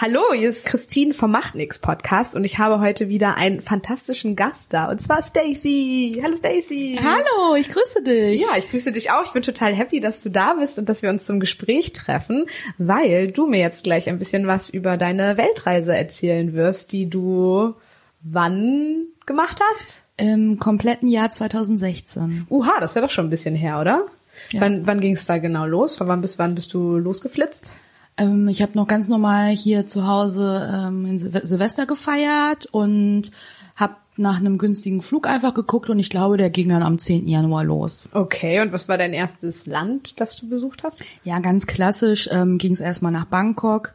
[0.00, 4.36] Hallo, hier ist Christine vom Macht nix Podcast und ich habe heute wieder einen fantastischen
[4.36, 6.20] Gast da und zwar Stacy.
[6.22, 7.00] Hallo Stacy.
[7.02, 8.40] Hallo, ich grüße dich.
[8.40, 9.24] Ja, ich grüße dich auch.
[9.24, 12.46] Ich bin total happy, dass du da bist und dass wir uns zum Gespräch treffen,
[12.78, 17.74] weil du mir jetzt gleich ein bisschen was über deine Weltreise erzählen wirst, die du
[18.22, 20.04] wann gemacht hast?
[20.16, 22.46] Im kompletten Jahr 2016.
[22.50, 24.06] Uha, das ist ja doch schon ein bisschen her, oder?
[24.50, 24.60] Ja.
[24.60, 25.96] Wann, wann ging es da genau los?
[25.96, 27.72] Von wann bis wann bist du losgeflitzt?
[28.18, 33.30] Ähm, ich habe noch ganz normal hier zu Hause ähm, in Sil Silvester gefeiert und
[33.76, 37.28] habe nach einem günstigen Flug einfach geguckt und ich glaube, der ging dann am 10.
[37.28, 38.08] Januar los.
[38.12, 41.02] Okay, und was war dein erstes Land, das du besucht hast?
[41.22, 43.94] Ja, ganz klassisch ähm, ging es erstmal nach Bangkok.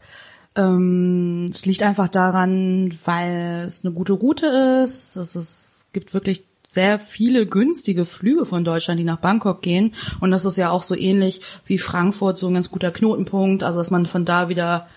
[0.55, 4.45] Ähm, es liegt einfach daran, weil es eine gute Route
[4.83, 5.17] ist.
[5.17, 9.93] Es ist, gibt wirklich sehr viele günstige Flüge von Deutschland, die nach Bangkok gehen.
[10.19, 13.77] Und das ist ja auch so ähnlich wie Frankfurt, so ein ganz guter Knotenpunkt, also
[13.79, 14.87] dass man von da wieder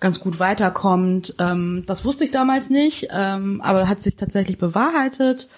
[0.00, 1.34] ganz gut weiterkommt.
[1.38, 5.48] Ähm, das wusste ich damals nicht, ähm, aber hat sich tatsächlich bewahrheitet.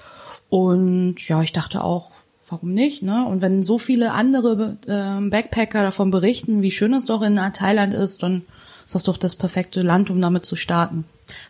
[0.48, 2.10] Und ja, ich dachte auch,
[2.50, 3.02] warum nicht?
[3.02, 3.24] Ne?
[3.26, 7.94] Und wenn so viele andere äh, Backpacker davon berichten, wie schön es doch in Thailand
[7.94, 8.42] ist, dann
[8.84, 11.04] ist das doch das perfekte Land, um damit zu starten.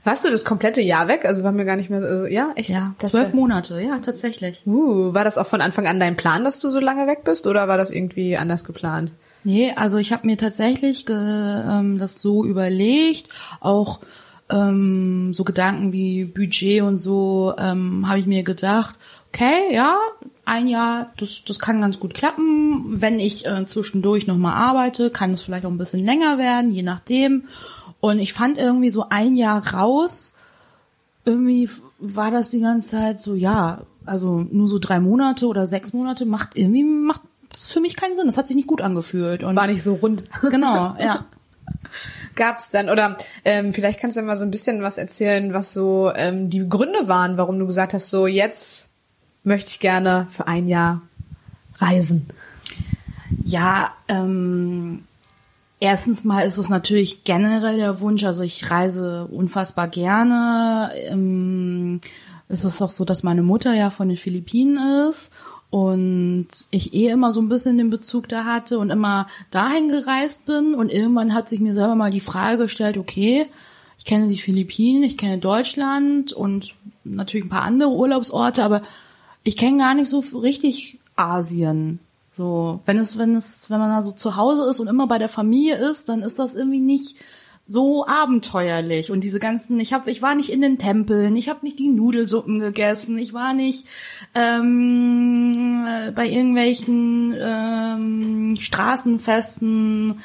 [0.05, 1.25] Warst du das komplette Jahr weg?
[1.25, 2.71] Also war mir gar nicht mehr, so, ja, echt?
[2.71, 4.62] Ja, zwölf Monate, ja, tatsächlich.
[4.67, 7.47] Uh, war das auch von Anfang an dein Plan, dass du so lange weg bist
[7.47, 9.12] oder war das irgendwie anders geplant?
[9.45, 13.29] Nee, also ich habe mir tatsächlich ge, ähm, das so überlegt,
[13.61, 14.01] auch
[14.51, 18.97] ähm, so Gedanken wie Budget und so, ähm, habe ich mir gedacht,
[19.29, 19.99] okay, ja,
[20.45, 23.01] ein Jahr, das, das kann ganz gut klappen.
[23.01, 26.83] Wenn ich äh, zwischendurch nochmal arbeite, kann es vielleicht auch ein bisschen länger werden, je
[26.83, 27.45] nachdem.
[28.00, 30.34] Und ich fand irgendwie so ein Jahr raus,
[31.24, 31.68] irgendwie
[31.98, 36.24] war das die ganze Zeit so, ja, also nur so drei Monate oder sechs Monate
[36.24, 38.26] macht irgendwie, macht das für mich keinen Sinn.
[38.26, 39.42] Das hat sich nicht gut angefühlt.
[39.42, 40.24] Und war nicht so rund.
[40.42, 41.26] Genau, ja.
[42.34, 46.12] Gab's dann, oder ähm, vielleicht kannst du mal so ein bisschen was erzählen, was so
[46.14, 48.88] ähm, die Gründe waren, warum du gesagt hast, so jetzt
[49.42, 51.02] möchte ich gerne für ein Jahr
[51.78, 52.28] reisen.
[53.44, 55.04] Ja, ähm,
[55.81, 60.91] Erstens mal ist es natürlich generell der Wunsch, also ich reise unfassbar gerne.
[60.94, 62.00] Ähm,
[62.49, 65.33] es ist auch so, dass meine Mutter ja von den Philippinen ist
[65.71, 70.47] und ich eh immer so ein bisschen den Bezug da hatte und immer dahin gereist
[70.47, 73.47] bin und irgendwann hat sich mir selber mal die Frage gestellt, okay,
[73.99, 76.75] ich kenne die Philippinen, ich kenne Deutschland und
[77.05, 78.83] natürlich ein paar andere Urlaubsorte, aber
[79.44, 82.00] ich kenne gar nicht so richtig Asien.
[82.38, 85.19] So, wenn es, wenn es, wenn man da so zu Hause ist und immer bei
[85.19, 87.16] der Familie ist, dann ist das irgendwie nicht
[87.66, 89.10] so abenteuerlich.
[89.10, 91.88] Und diese ganzen ich habe ich war nicht in den Tempeln ich habe nicht die
[91.88, 93.88] Nudelsuppen gegessen ich war nicht
[94.37, 95.84] ähm,
[96.15, 100.20] bei irgendwelchen ähm, Straßenfesten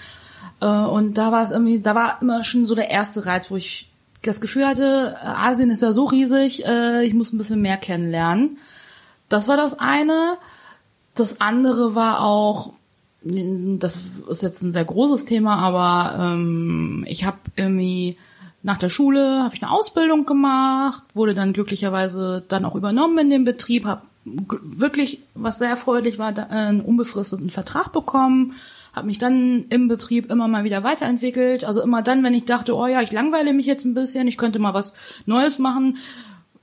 [0.61, 3.55] äh, und da war es irgendwie da war immer schon so der erste Reiz wo
[3.55, 3.89] ich
[4.21, 8.59] das Gefühl hatte Asien ist ja so riesig äh, ich muss ein bisschen mehr kennenlernen.
[9.29, 10.37] Das war das eine
[11.15, 12.73] das andere war auch,
[13.23, 18.17] das ist jetzt ein sehr großes Thema, aber ähm, ich habe irgendwie
[18.63, 23.29] nach der Schule habe ich eine Ausbildung gemacht, wurde dann glücklicherweise dann auch übernommen in
[23.29, 28.53] dem Betrieb, habe wirklich, was sehr erfreulich war, einen unbefristeten Vertrag bekommen,
[28.93, 31.65] habe mich dann im Betrieb immer mal wieder weiterentwickelt.
[31.65, 34.37] Also immer dann, wenn ich dachte, oh ja, ich langweile mich jetzt ein bisschen, ich
[34.37, 34.95] könnte mal was
[35.25, 35.97] Neues machen,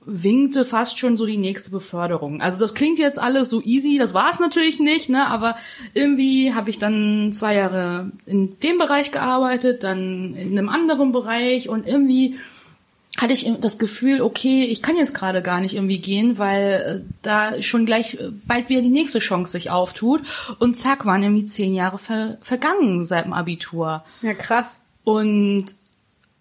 [0.05, 2.41] winkte fast schon so die nächste Beförderung.
[2.41, 5.27] Also das klingt jetzt alles so easy, das war es natürlich nicht, ne?
[5.27, 5.55] Aber
[5.93, 11.69] irgendwie habe ich dann zwei Jahre in dem Bereich gearbeitet, dann in einem anderen Bereich
[11.69, 12.37] und irgendwie
[13.17, 17.11] hatte ich das Gefühl, okay, ich kann jetzt gerade gar nicht irgendwie gehen, weil äh,
[17.21, 20.21] da schon gleich äh, bald wieder die nächste Chance sich auftut.
[20.59, 24.03] Und zack, waren irgendwie zehn Jahre ver vergangen seit dem Abitur.
[24.21, 24.79] Ja, krass.
[25.03, 25.65] Und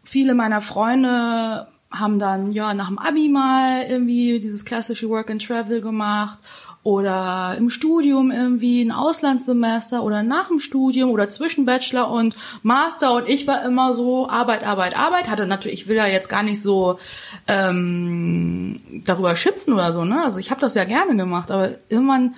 [0.05, 5.45] viele meiner Freunde haben dann ja nach dem Abi mal irgendwie dieses klassische Work and
[5.45, 6.39] Travel gemacht
[6.83, 13.13] oder im Studium irgendwie ein Auslandssemester oder nach dem Studium oder zwischen Bachelor und Master
[13.13, 15.29] und ich war immer so Arbeit, Arbeit, Arbeit.
[15.29, 16.99] Hatte natürlich, ich will ja jetzt gar nicht so
[17.47, 20.25] ähm, darüber schimpfen oder so, ne?
[20.25, 22.35] Also ich habe das ja gerne gemacht, aber irgendwann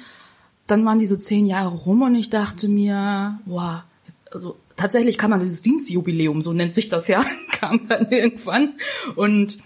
[0.66, 3.82] dann waren diese zehn Jahre rum und ich dachte mir, wow,
[4.32, 8.74] also tatsächlich kann man dieses Dienstjubiläum, so nennt sich das ja, kam dann irgendwann.
[9.14, 9.58] Und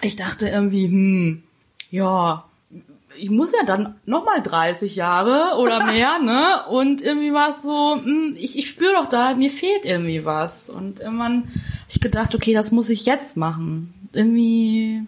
[0.00, 1.42] ich dachte irgendwie, hm,
[1.90, 2.44] ja,
[3.18, 6.66] ich muss ja dann nochmal 30 Jahre oder mehr, ne?
[6.70, 10.70] Und irgendwie war es so, hm, ich, ich spüre doch da, mir fehlt irgendwie was.
[10.70, 11.50] Und irgendwann habe
[11.88, 13.94] ich gedacht, okay, das muss ich jetzt machen.
[14.12, 15.02] Irgendwie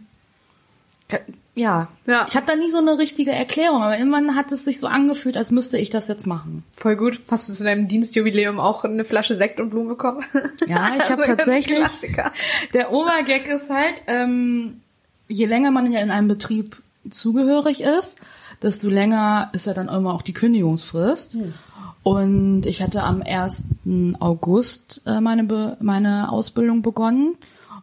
[1.54, 2.26] ja, Ja.
[2.28, 5.36] ich habe da nie so eine richtige Erklärung, aber irgendwann hat es sich so angefühlt,
[5.36, 6.64] als müsste ich das jetzt machen.
[6.74, 7.20] Voll gut.
[7.30, 10.24] Hast du zu deinem Dienstjubiläum auch eine Flasche Sekt und Blumen bekommen?
[10.66, 11.86] Ja, ich habe Also tatsächlich.
[12.72, 14.80] Der Obergag ist halt, ähm,
[15.28, 16.76] je länger man ja in einem Betrieb
[17.08, 18.20] zugehörig ist,
[18.62, 21.36] desto länger ist ja dann immer auch die Kündigungsfrist.
[22.02, 23.68] Und ich hatte am 1.
[24.20, 27.36] August äh, meine, Be meine Ausbildung begonnen.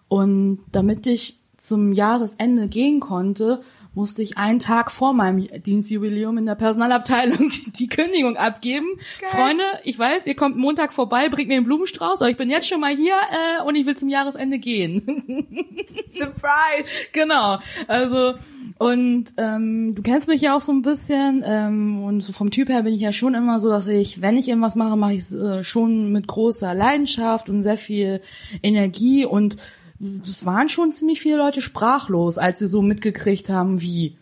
[0.07, 3.61] Und damit ich zum Jahresende gehen konnte,
[3.93, 8.87] musste ich einen Tag vor meinem Dienstjubiläum in der Personalabteilung die Kündigung abgeben.
[9.25, 12.67] Freunde, ich weiß, ihr kommt Montag vorbei, bringt mir einen Blumenstrauß, aber ich bin jetzt
[12.67, 15.03] schon mal hier äh, und ich will zum Jahresende gehen.
[16.09, 16.89] Surprise!
[17.11, 17.59] genau.
[17.87, 18.33] Also
[18.79, 22.69] und ähm, du kennst mich ja auch so ein bisschen ähm, und so vom Typ
[22.69, 25.19] her bin ich ja schon immer so, dass ich, wenn ich irgendwas mache, mache ich
[25.19, 28.21] es äh, schon mit großer Leidenschaft und sehr viel
[28.63, 29.57] Energie und
[30.23, 34.17] es waren schon ziemlich viele Leute sprachlos, als sie so mitgekriegt haben, wie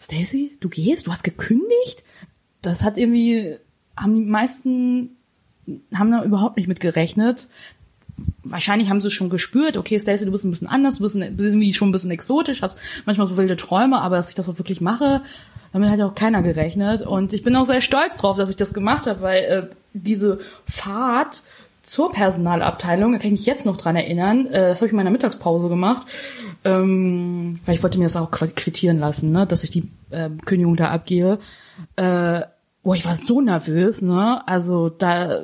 [0.00, 2.04] Stacy, du gehst, du hast gekündigt?
[2.62, 3.56] Das hat irgendwie
[3.96, 5.16] haben die meisten
[5.94, 7.48] haben da überhaupt nicht mit gerechnet.
[8.44, 11.72] Wahrscheinlich haben sie schon gespürt, okay, Stacey, du bist ein bisschen anders, du bist irgendwie
[11.72, 14.80] schon ein bisschen exotisch, hast manchmal so wilde Träume, aber dass ich das auch wirklich
[14.80, 15.22] mache,
[15.72, 17.02] damit hat ja auch keiner gerechnet.
[17.02, 20.40] Und ich bin auch sehr stolz drauf, dass ich das gemacht habe, weil äh, diese
[20.64, 21.42] Fahrt
[21.86, 24.96] zur Personalabteilung, da kann ich mich jetzt noch dran erinnern, äh, das habe ich in
[24.96, 26.06] meiner Mittagspause gemacht,
[26.64, 30.30] ähm, weil ich wollte mir das auch qu- quittieren lassen, ne, dass ich die äh,
[30.44, 31.38] Kündigung da abgebe.
[31.96, 32.42] Äh,
[32.82, 34.46] boah, ich war so nervös, ne?
[34.48, 35.42] Also da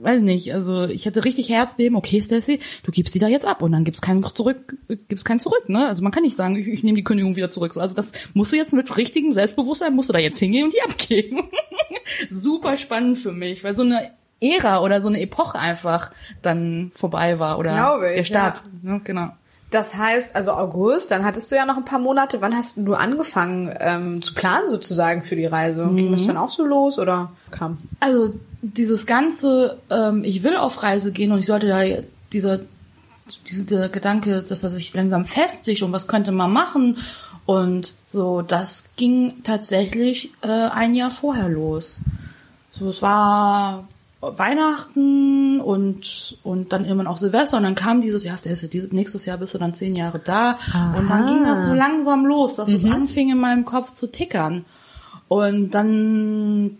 [0.00, 3.62] weiß nicht, also ich hatte richtig Herzbeben, okay, Stacy, du gibst die da jetzt ab
[3.62, 5.86] und dann gibt's keinen zurück, gibt's keinen zurück, ne?
[5.86, 7.72] Also man kann nicht sagen, ich, ich nehme die Kündigung wieder zurück.
[7.74, 10.72] So, Also das musst du jetzt mit richtigem Selbstbewusstsein, musst du da jetzt hingehen und
[10.74, 11.44] die abgeben.
[12.30, 14.10] Super spannend für mich, weil so eine
[14.42, 16.10] Ära oder so eine Epoche einfach
[16.42, 19.00] dann vorbei war oder Glaube ich, der Start, ne?
[19.04, 19.28] genau.
[19.70, 22.42] Das heißt, also August, dann hattest du ja noch ein paar Monate.
[22.42, 25.84] Wann hast du angefangen ähm, zu planen sozusagen für die Reise?
[25.94, 26.12] Ging Mhm.
[26.12, 27.78] das dann auch so los oder kam?
[27.98, 31.80] Also dieses ganze, ähm, ich will auf Reise gehen und ich sollte da
[32.34, 32.60] dieser,
[33.50, 36.98] dieser Gedanke, dass er sich langsam festigt und was könnte man machen
[37.46, 41.98] und so, das ging tatsächlich äh, ein Jahr vorher los.
[42.70, 43.88] So, es war
[44.22, 47.56] Weihnachten und und dann irgendwann auch Silvester.
[47.56, 50.58] Und dann kam dieses Jahr, dieses, nächstes Jahr bist du dann zehn Jahre da.
[50.96, 54.64] Und dann ging das so langsam los, dass es anfing in meinem Kopf zu tickern.
[55.28, 56.78] Und dann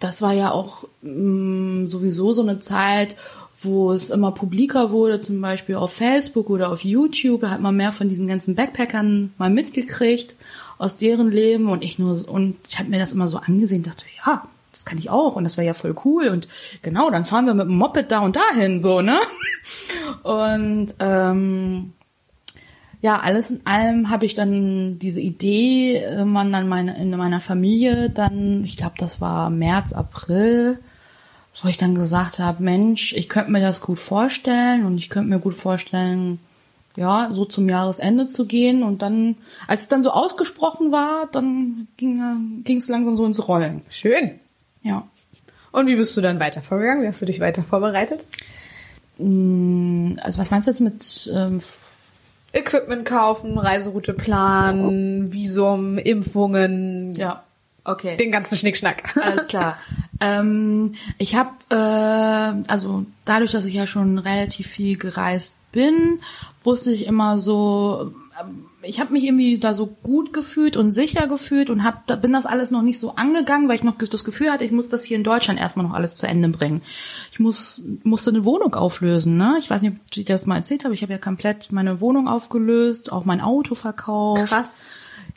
[0.00, 3.16] das war ja auch mh, sowieso so eine Zeit,
[3.62, 7.42] wo es immer publiker wurde, zum Beispiel auf Facebook oder auf YouTube.
[7.42, 10.34] Da hat man mehr von diesen ganzen Backpackern mal mitgekriegt
[10.78, 11.68] aus deren Leben.
[11.68, 14.98] Und ich nur und ich habe mir das immer so angesehen, dachte ja, das kann
[14.98, 16.48] ich auch und das wäre ja voll cool und
[16.82, 19.18] genau, dann fahren wir mit dem Moped da und dahin so ne
[20.22, 21.92] und ähm,
[23.02, 27.40] ja, alles in allem habe ich dann diese Idee, äh, man dann meine, in meiner
[27.40, 30.78] Familie dann, ich glaube, das war März, April,
[31.62, 35.28] wo ich dann gesagt habe, Mensch, ich könnte mir das gut vorstellen und ich könnte
[35.28, 36.40] mir gut vorstellen,
[36.96, 39.36] ja, so zum Jahresende zu gehen und dann,
[39.66, 42.20] als es dann so ausgesprochen war, dann ging
[42.66, 43.82] es langsam so ins Rollen.
[43.88, 44.40] Schön.
[44.82, 45.06] Ja.
[45.72, 47.02] Und wie bist du dann weiter vorgegangen?
[47.02, 48.24] Wie hast du dich weiter vorbereitet?
[49.18, 51.60] Mm, Also was meinst du jetzt mit ähm,
[52.52, 57.44] Equipment kaufen, Reiseroute planen, Visum, Impfungen, ja,
[57.84, 58.16] okay.
[58.16, 59.16] den ganzen Schnickschnack.
[59.16, 59.78] Alles klar.
[60.20, 66.20] ähm, ich habe, äh, also dadurch, dass ich ja schon relativ viel gereist bin,
[66.64, 71.26] wusste ich immer so, ähm, ich habe mich irgendwie da so gut gefühlt und sicher
[71.26, 74.24] gefühlt und hab, da bin das alles noch nicht so angegangen, weil ich noch das
[74.24, 76.82] Gefühl hatte, ich muss das hier in Deutschland erstmal noch alles zu Ende bringen.
[77.30, 79.56] Ich muss musste eine Wohnung auflösen, ne?
[79.58, 80.94] Ich weiß nicht, ob ich das mal erzählt habe.
[80.94, 84.46] Ich habe ja komplett meine Wohnung aufgelöst, auch mein Auto verkauft.
[84.46, 84.82] Krass.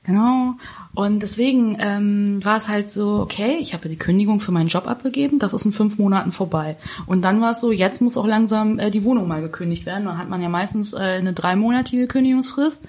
[0.06, 0.56] Genau.
[0.96, 4.88] Und deswegen ähm, war es halt so, okay, ich habe die Kündigung für meinen Job
[4.88, 6.76] abgegeben, das ist in fünf Monaten vorbei.
[7.06, 10.06] Und dann war es so, jetzt muss auch langsam äh, die Wohnung mal gekündigt werden.
[10.06, 12.84] Dann hat man ja meistens äh, eine dreimonatige Kündigungsfrist.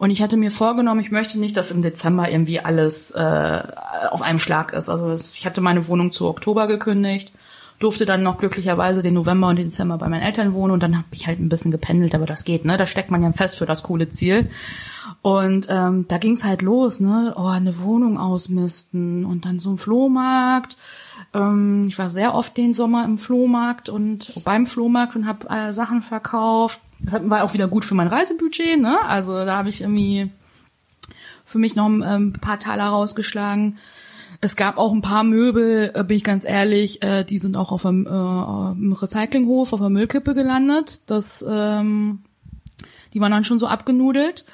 [0.00, 3.62] Und ich hatte mir vorgenommen, ich möchte nicht, dass im Dezember irgendwie alles äh,
[4.08, 4.88] auf einem Schlag ist.
[4.88, 7.32] Also ich hatte meine Wohnung zu Oktober gekündigt,
[7.80, 10.96] durfte dann noch glücklicherweise den November und den Dezember bei meinen Eltern wohnen und dann
[10.96, 12.78] habe ich halt ein bisschen gependelt, aber das geht, ne?
[12.78, 14.48] Da steckt man ja fest für das coole Ziel.
[15.20, 17.34] Und ähm, da ging's halt los, ne?
[17.36, 20.78] Oh, eine Wohnung ausmisten und dann so ein Flohmarkt.
[21.34, 25.74] Ähm, ich war sehr oft den Sommer im Flohmarkt und beim Flohmarkt und habe äh,
[25.74, 26.80] Sachen verkauft.
[27.02, 28.98] Das war auch wieder gut für mein Reisebudget, ne?
[29.04, 30.30] Also da habe ich irgendwie
[31.44, 33.78] für mich noch ein ähm, paar Taler rausgeschlagen.
[34.40, 37.72] Es gab auch ein paar Möbel, äh, bin ich ganz ehrlich, äh, die sind auch
[37.72, 41.00] auf dem äh, Recyclinghof, auf der Müllkippe gelandet.
[41.06, 42.20] Das, ähm,
[43.12, 44.44] die waren dann schon so abgenudelt.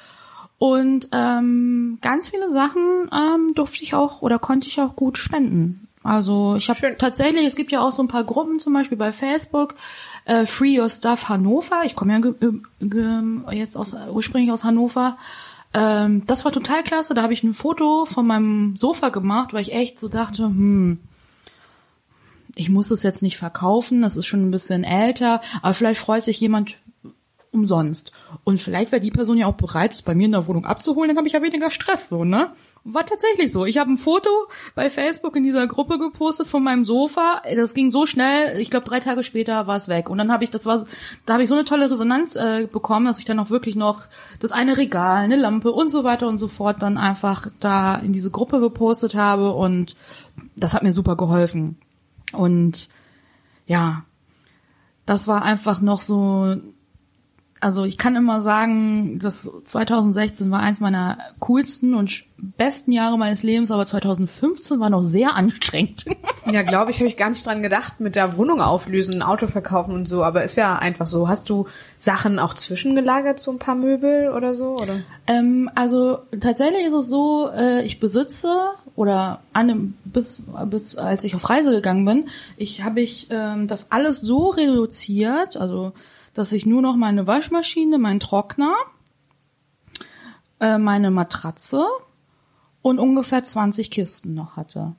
[0.57, 5.87] Und ähm, ganz viele Sachen ähm, durfte ich auch oder konnte ich auch gut spenden.
[6.03, 9.11] Also ich habe tatsächlich, es gibt ja auch so ein paar Gruppen, zum Beispiel bei
[9.11, 9.75] Facebook,
[10.27, 11.83] äh, Free Your Stuff Hannover.
[11.85, 12.51] Ich komme ja ge
[13.51, 15.17] jetzt aus ursprünglich aus Hannover.
[15.73, 17.13] Ähm, das war total klasse.
[17.13, 20.99] Da habe ich ein Foto von meinem Sofa gemacht, weil ich echt so dachte, hm,
[22.55, 26.23] ich muss es jetzt nicht verkaufen, das ist schon ein bisschen älter, aber vielleicht freut
[26.23, 26.77] sich jemand
[27.51, 28.11] umsonst.
[28.43, 31.09] Und vielleicht wäre die Person ja auch bereit, es bei mir in der Wohnung abzuholen,
[31.09, 32.51] dann habe ich ja weniger Stress so, ne?
[32.89, 33.65] War tatsächlich so.
[33.65, 34.29] Ich habe ein Foto
[34.73, 37.41] bei Facebook in dieser Gruppe gepostet von meinem Sofa.
[37.53, 38.61] Das ging so schnell.
[38.61, 40.09] Ich glaube, drei Tage später war es weg.
[40.09, 40.85] Und dann habe ich, das war,
[41.25, 44.03] da habe ich so eine tolle Resonanz äh, bekommen, dass ich dann auch wirklich noch
[44.39, 48.13] das eine Regal, eine Lampe und so weiter und so fort dann einfach da in
[48.13, 49.51] diese Gruppe gepostet habe.
[49.51, 49.97] Und
[50.55, 51.77] das hat mir super geholfen.
[52.31, 52.87] Und
[53.65, 54.05] ja,
[55.05, 56.55] das war einfach noch so
[57.59, 63.41] also ich kann immer sagen, dass 2016 war eins meiner coolsten und besten Jahre meines
[63.43, 66.05] Lebens, aber 2015 war noch sehr anstrengend.
[66.49, 69.93] Ja, glaube ich, habe ich gar nicht dran gedacht, mit der Wohnung auflösen, Auto verkaufen
[69.93, 71.27] und so, aber ist ja einfach so.
[71.27, 71.67] Hast du
[71.99, 75.01] Sachen auch zwischengelagert, so ein paar Möbel oder so, oder?
[75.27, 78.47] Ähm, also tatsächlich ist es so, äh, ich besitze
[78.95, 83.91] oder an bis, bis als ich auf Reise gegangen bin, ich habe ich ähm, das
[83.91, 85.91] alles so reduziert, also
[86.37, 88.75] dass ich nur noch meine Waschmaschine, meinen Trockner,
[90.59, 91.83] äh, meine Matratze
[92.83, 94.93] und ungefähr 20 Kisten noch hatte.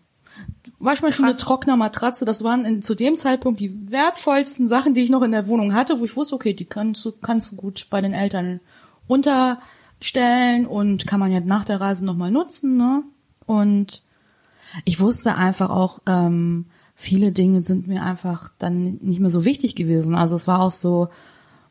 [0.81, 1.39] Waschmaschine, Krass.
[1.39, 5.31] Trockner, Matratze, das waren in, zu dem Zeitpunkt die wertvollsten Sachen, die ich noch in
[5.31, 8.15] der Wohnung hatte, wo ich wusste, okay, die kannst du, kannst du gut bei den
[8.15, 8.59] Eltern
[9.07, 13.05] unterstellen und kann man ja nach der Reise nochmal nutzen, ne?
[13.47, 14.03] Und
[14.85, 16.67] ich wusste einfach auch, ähm,
[16.97, 20.17] viele Dinge sind mir einfach dann nicht mehr so wichtig gewesen.
[20.17, 21.11] Also es war auch so,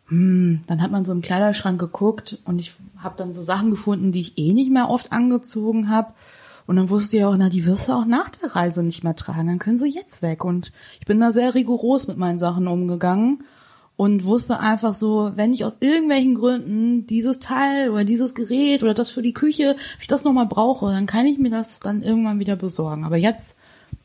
[0.08, 4.12] hm, dann hat man so im Kleiderschrank geguckt und ich habe dann so Sachen gefunden,
[4.12, 6.14] die ich eh nicht mehr oft angezogen habe.
[6.66, 9.16] Und dann wusste ich auch, na, die wirst du auch nach der Reise nicht mehr
[9.16, 10.44] tragen, dann können sie jetzt weg.
[10.44, 13.44] Und ich bin da sehr rigoros mit meinen Sachen umgegangen
[13.96, 18.94] und wusste einfach so, wenn ich aus irgendwelchen Gründen dieses Teil oder dieses Gerät oder
[18.94, 22.04] das für die Küche, wenn ich das nochmal brauche, dann kann ich mir das dann
[22.04, 23.06] irgendwann wieder besorgen.
[23.06, 23.58] Aber jetzt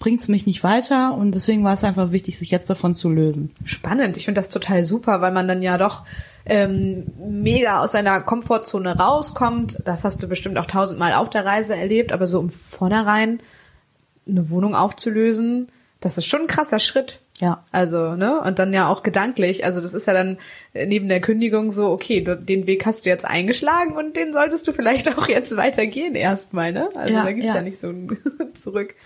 [0.02, 3.52] bringt's mich nicht weiter und deswegen war es einfach wichtig, sich jetzt davon zu lösen.
[3.64, 6.02] Spannend, ich finde das total super, weil man dann ja doch
[6.44, 9.80] ähm, mega aus seiner Komfortzone rauskommt.
[9.84, 13.38] Das hast du bestimmt auch tausendmal auf der Reise erlebt, aber so im Vornherein
[14.28, 15.68] eine Wohnung aufzulösen,
[16.00, 17.20] das ist schon ein krasser Schritt.
[17.38, 17.62] Ja.
[17.70, 18.40] Also, ne?
[18.40, 19.64] Und dann ja auch gedanklich.
[19.64, 20.38] Also, das ist ja dann
[20.74, 24.66] neben der Kündigung so, okay, du, den Weg hast du jetzt eingeschlagen und den solltest
[24.66, 26.88] du vielleicht auch jetzt weitergehen erstmal, ne?
[26.96, 27.54] Also, ja, da gibt's ja.
[27.54, 28.18] ja nicht so ein
[28.54, 28.96] Zurück.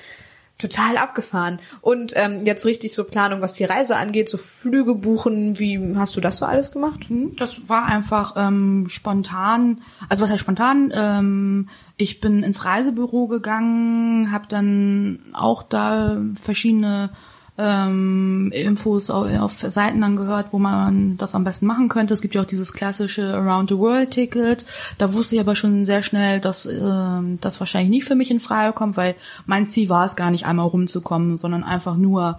[0.59, 1.59] Total abgefahren.
[1.83, 6.17] Und ähm, jetzt richtig so Planung, was die Reise angeht, so Flüge buchen, wie hast
[6.17, 7.01] du das so alles gemacht?
[7.09, 10.91] Hm, das war einfach ähm, spontan, also was heißt spontan?
[10.95, 17.11] Ähm, ich bin ins Reisebüro gegangen, habe dann auch da verschiedene
[17.59, 22.15] ähm, Infos auf, auf Seiten dann gehört, wo man das am besten machen könnte.
[22.15, 24.65] Es gibt ja auch dieses klassische Around the World Ticket.
[24.99, 28.41] Da wusste ich aber schon sehr schnell, dass äh, das wahrscheinlich nicht für mich in
[28.41, 29.15] Frage kommt, weil
[29.47, 32.39] mein Ziel war es gar nicht einmal rumzukommen, sondern einfach nur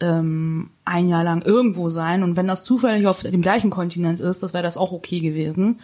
[0.00, 2.22] ähm, ein Jahr lang irgendwo sein.
[2.22, 5.80] Und wenn das zufällig auf dem gleichen Kontinent ist, das wäre das auch okay gewesen.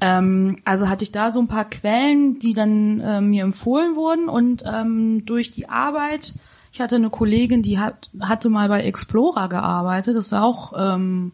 [0.00, 4.28] Ähm, also hatte ich da so ein paar Quellen, die dann äh, mir empfohlen wurden
[4.28, 6.34] und ähm, durch die Arbeit
[6.72, 10.16] ich hatte eine Kollegin, die hat, hatte mal bei Explorer gearbeitet.
[10.16, 11.32] Das ist auch ähm,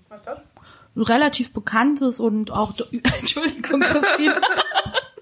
[0.96, 2.72] relativ bekanntes und auch
[3.18, 4.40] Entschuldigung, Christine.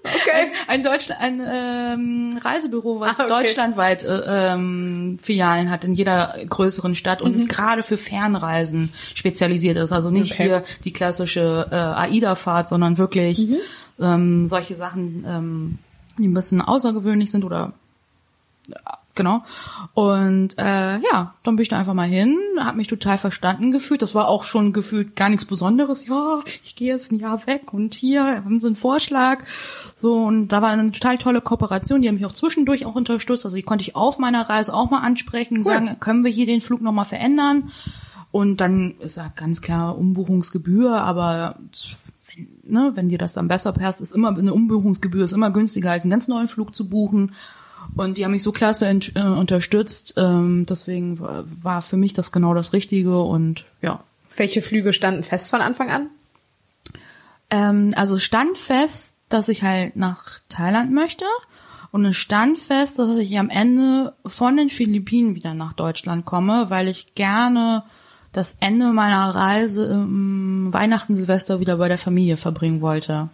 [0.05, 0.31] Okay.
[0.33, 3.45] Ein, ein, Deutsch, ein ähm, Reisebüro, was ah, okay.
[3.45, 7.47] deutschlandweit äh, ähm, Filialen hat in jeder größeren Stadt und mhm.
[7.47, 9.93] gerade für Fernreisen spezialisiert ist.
[9.93, 10.43] Also nicht okay.
[10.43, 13.57] hier die klassische äh, AIDA-Fahrt, sondern wirklich mhm.
[13.97, 15.79] ähm, solche Sachen, ähm,
[16.17, 17.71] die ein bisschen außergewöhnlich sind oder
[19.15, 19.43] Genau.
[19.93, 24.01] Und äh, ja, dann bin ich da einfach mal hin, habe mich total verstanden gefühlt.
[24.01, 26.07] Das war auch schon gefühlt gar nichts Besonderes.
[26.07, 29.43] Ja, ich gehe jetzt ein Jahr weg und hier haben sie einen Vorschlag.
[29.97, 33.45] So, und da war eine total tolle Kooperation, die haben mich auch zwischendurch auch unterstützt.
[33.45, 35.73] Also die konnte ich auf meiner Reise auch mal ansprechen und cool.
[35.73, 37.71] sagen, können wir hier den Flug nochmal verändern?
[38.31, 41.59] Und dann ist ja ganz klar Umbuchungsgebühr, aber
[42.35, 45.91] wenn, ne, wenn dir das dann besser passt, ist immer eine Umbuchungsgebühr ist immer günstiger
[45.91, 47.33] als einen ganz neuen Flug zu buchen.
[47.95, 50.15] Und die haben mich so klasse äh, unterstützt.
[50.17, 54.03] Ähm, deswegen war für mich das genau das Richtige und ja.
[54.35, 56.07] Welche Flüge standen fest von Anfang an?
[57.49, 61.25] Ähm, also stand fest, dass ich halt nach Thailand möchte.
[61.91, 66.71] Und es stand fest, dass ich am Ende von den Philippinen wieder nach Deutschland komme,
[66.71, 67.83] weil ich gerne
[68.31, 73.29] das Ende meiner Reise im Weihnachten, Silvester wieder bei der Familie verbringen wollte.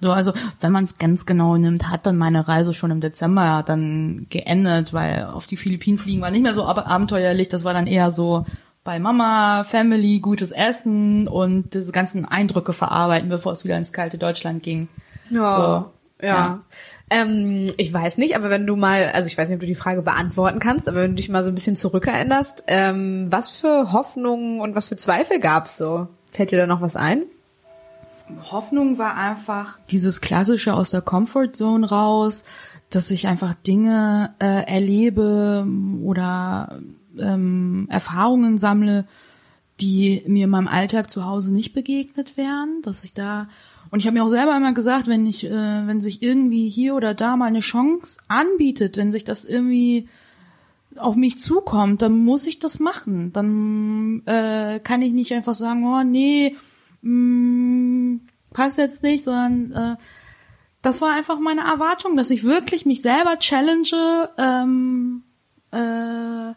[0.00, 3.62] So, also wenn man es ganz genau nimmt, hat dann meine Reise schon im Dezember
[3.66, 7.48] dann geendet, weil auf die Philippinen fliegen war nicht mehr so ab abenteuerlich.
[7.48, 8.46] Das war dann eher so
[8.82, 14.16] bei Mama, Family, gutes Essen und diese ganzen Eindrücke verarbeiten, bevor es wieder ins kalte
[14.16, 14.88] Deutschland ging.
[15.28, 15.56] Ja.
[15.56, 16.34] So, ja.
[16.34, 16.60] ja.
[17.10, 19.74] Ähm, ich weiß nicht, aber wenn du mal, also ich weiß nicht, ob du die
[19.74, 23.92] Frage beantworten kannst, aber wenn du dich mal so ein bisschen zurückerinnerst, ähm, was für
[23.92, 26.08] Hoffnungen und was für Zweifel gab's so?
[26.32, 27.24] Fällt dir da noch was ein?
[28.50, 32.44] Hoffnung war einfach dieses klassische aus der Comfortzone raus,
[32.90, 35.66] dass ich einfach Dinge äh, erlebe
[36.02, 36.80] oder
[37.18, 39.06] ähm, Erfahrungen sammle,
[39.80, 43.48] die mir in meinem Alltag zu Hause nicht begegnet wären, dass ich da
[43.90, 45.50] und ich habe mir auch selber einmal gesagt, wenn ich, äh,
[45.86, 50.08] wenn sich irgendwie hier oder da mal eine Chance anbietet, wenn sich das irgendwie
[50.96, 53.32] auf mich zukommt, dann muss ich das machen.
[53.32, 56.56] Dann äh, kann ich nicht einfach sagen, oh nee,
[57.02, 58.20] mh,
[58.52, 59.96] passt jetzt nicht, sondern äh,
[60.82, 65.22] das war einfach meine Erwartung, dass ich wirklich mich selber challenge ähm,
[65.70, 66.54] äh,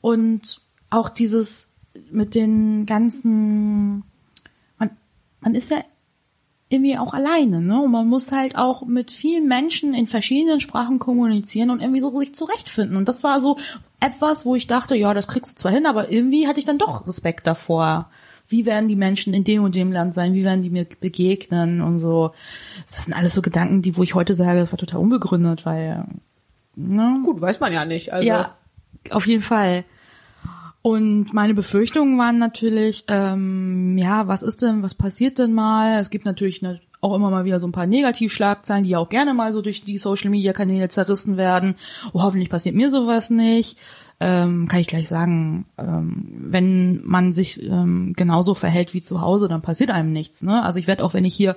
[0.00, 1.70] und auch dieses
[2.10, 4.04] mit den ganzen,
[4.78, 4.90] man,
[5.40, 5.84] man ist ja
[6.68, 7.82] irgendwie auch alleine, ne?
[7.82, 12.08] Und man muss halt auch mit vielen Menschen in verschiedenen Sprachen kommunizieren und irgendwie so
[12.08, 12.96] sich zurechtfinden.
[12.96, 13.58] Und das war so
[14.00, 16.78] etwas, wo ich dachte, ja, das kriegst du zwar hin, aber irgendwie hatte ich dann
[16.78, 18.10] doch Respekt davor.
[18.54, 20.32] Wie werden die Menschen in dem und dem Land sein?
[20.32, 22.30] Wie werden die mir begegnen und so?
[22.86, 26.04] Das sind alles so Gedanken, die, wo ich heute sage, das war total unbegründet, weil,
[26.76, 27.20] ne?
[27.24, 28.12] Gut, weiß man ja nicht.
[28.12, 28.54] Also Ja,
[29.10, 29.84] auf jeden Fall.
[30.82, 35.98] Und meine Befürchtungen waren natürlich, ähm, ja, was ist denn, was passiert denn mal?
[35.98, 39.08] Es gibt natürlich ne, auch immer mal wieder so ein paar Negativschlagzeilen, die ja auch
[39.08, 41.74] gerne mal so durch die Social-Media-Kanäle zerrissen werden.
[42.12, 43.78] Oh, hoffentlich passiert mir sowas nicht.
[44.26, 49.48] Ähm, kann ich gleich sagen, ähm, wenn man sich ähm, genauso verhält wie zu Hause,
[49.48, 50.42] dann passiert einem nichts.
[50.42, 50.62] Ne?
[50.62, 51.56] Also ich werde auch, wenn ich hier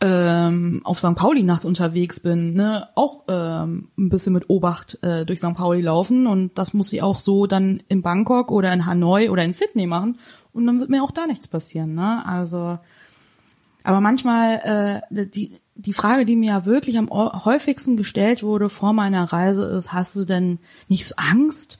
[0.00, 1.14] ähm, auf St.
[1.14, 5.54] Pauli nachts unterwegs bin, ne, auch ähm, ein bisschen mit Obacht äh, durch St.
[5.54, 9.44] Pauli laufen und das muss ich auch so dann in Bangkok oder in Hanoi oder
[9.44, 10.18] in Sydney machen
[10.52, 12.26] und dann wird mir auch da nichts passieren, ne?
[12.26, 12.80] Also
[13.84, 18.92] aber manchmal äh, die die Frage, die mir ja wirklich am häufigsten gestellt wurde vor
[18.92, 20.58] meiner Reise ist, hast du denn
[20.88, 21.78] nicht so Angst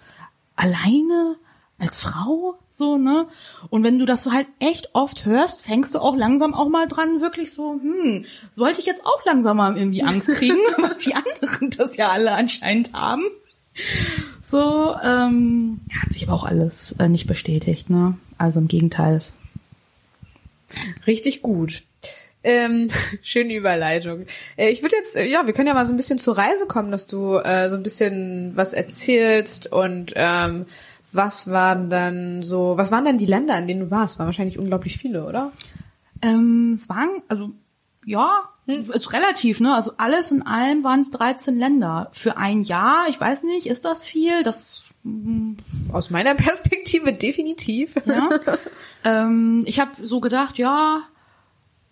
[0.57, 1.37] alleine
[1.79, 3.27] als Frau so, ne?
[3.71, 6.87] Und wenn du das so halt echt oft hörst, fängst du auch langsam auch mal
[6.87, 11.15] dran, wirklich so, hm, sollte ich jetzt auch langsam mal irgendwie Angst kriegen, weil die
[11.15, 13.25] anderen das ja alle anscheinend haben.
[14.43, 18.17] So, ähm, hat sich aber auch alles äh, nicht bestätigt, ne?
[18.39, 19.21] Also im Gegenteil.
[21.07, 21.83] Richtig gut.
[22.47, 22.89] Ähm,
[23.23, 24.27] schöne Überleitung.
[24.57, 26.67] Äh, ich würde jetzt, äh, ja, wir können ja mal so ein bisschen zur Reise
[26.67, 30.67] kommen, dass du äh, so ein bisschen was erzählst und ähm,
[31.13, 34.21] was waren dann so, was waren denn die Länder, in denen du warst?
[34.21, 35.51] Waren wahrscheinlich unglaublich viele, oder?
[36.23, 37.51] Ähm, es waren, also
[38.05, 39.75] ja, ist relativ, ne?
[39.75, 42.11] Also alles in allem waren es 13 Länder.
[42.13, 44.45] Für ein Jahr, ich weiß nicht, ist das viel?
[44.45, 44.85] Das
[45.93, 47.97] Aus meiner Perspektive definitiv.
[48.05, 48.29] Ja.
[49.05, 51.03] ähm, ich habe so gedacht, ja,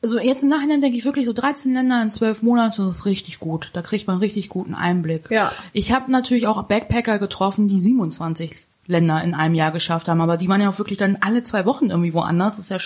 [0.04, 3.06] also jetzt im Nachhinein denke ich wirklich so 13 Länder in 12 Monaten, das ist
[3.06, 3.70] richtig gut.
[3.72, 5.30] Da kriegt man richtig guten Einblick.
[5.30, 5.50] Ja.
[5.72, 8.54] Ich habe natürlich auch Backpacker getroffen, die 27
[8.86, 11.64] Länder in einem Jahr geschafft haben, aber die waren ja auch wirklich dann alle zwei
[11.64, 12.56] Wochen irgendwie woanders.
[12.56, 12.78] Das ist ja,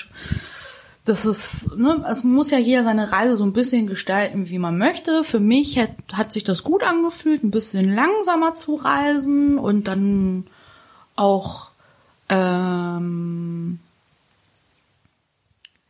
[1.06, 4.78] das ist, ne, es muss ja jeder seine Reise so ein bisschen gestalten, wie man
[4.78, 5.24] möchte.
[5.24, 10.44] Für mich hat, hat sich das gut angefühlt, ein bisschen langsamer zu reisen und dann
[11.16, 11.70] auch
[12.28, 13.80] ähm,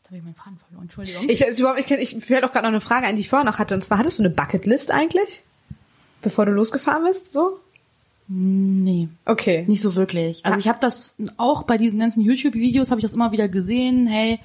[0.09, 1.29] jetzt habe ich meinen Faden verloren, Entschuldigung.
[1.29, 3.45] Ich, ist überhaupt, ich, ich fällt auch gerade noch eine Frage ein, die ich vorher
[3.45, 3.75] noch hatte.
[3.75, 5.43] Und zwar, hattest du eine Bucketlist eigentlich?
[6.23, 7.59] Bevor du losgefahren bist, so?
[8.31, 9.65] nee, Okay.
[9.69, 10.45] nicht so wirklich.
[10.45, 14.07] Also ich habe das auch bei diesen ganzen YouTube-Videos habe ich das immer wieder gesehen.
[14.07, 14.41] Hey,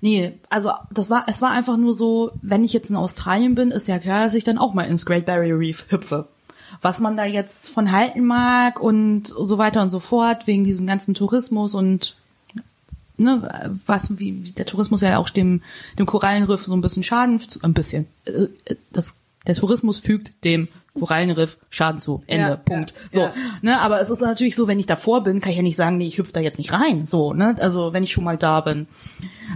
[0.00, 3.70] nee, also das war, es war einfach nur so, wenn ich jetzt in Australien bin,
[3.70, 6.26] ist ja klar, dass ich dann auch mal ins Great Barrier Reef hüpfe.
[6.80, 10.86] Was man da jetzt von halten mag und so weiter und so fort wegen diesem
[10.86, 12.14] ganzen Tourismus und
[13.18, 15.62] ne, was wie wie der Tourismus ja auch dem
[15.98, 18.48] dem Korallenriff so ein bisschen Schaden zu, ein bisschen äh,
[18.90, 22.22] das der Tourismus fügt dem Korallenriff Schaden zu.
[22.26, 22.48] Ende.
[22.48, 22.92] Ja, Punkt.
[22.92, 23.32] ja, so, ja.
[23.62, 25.96] ne, aber es ist natürlich so, wenn ich davor bin, kann ich ja nicht sagen,
[25.96, 27.06] nee, ich hüpfe da jetzt nicht rein.
[27.06, 28.86] So, ne, also wenn ich schon mal da bin.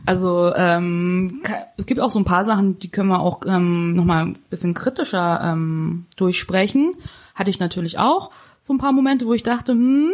[0.06, 1.42] Also ähm,
[1.76, 4.38] es gibt auch so ein paar Sachen, die können wir auch ähm, noch mal ein
[4.50, 6.94] bisschen kritischer ähm, durchsprechen.
[7.34, 10.12] Hatte ich natürlich auch so ein paar Momente, wo ich dachte, hm,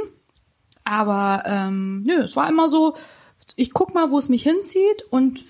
[0.85, 2.95] aber ähm, nö, es war immer so,
[3.57, 5.41] ich guck mal, wo es mich hinzieht und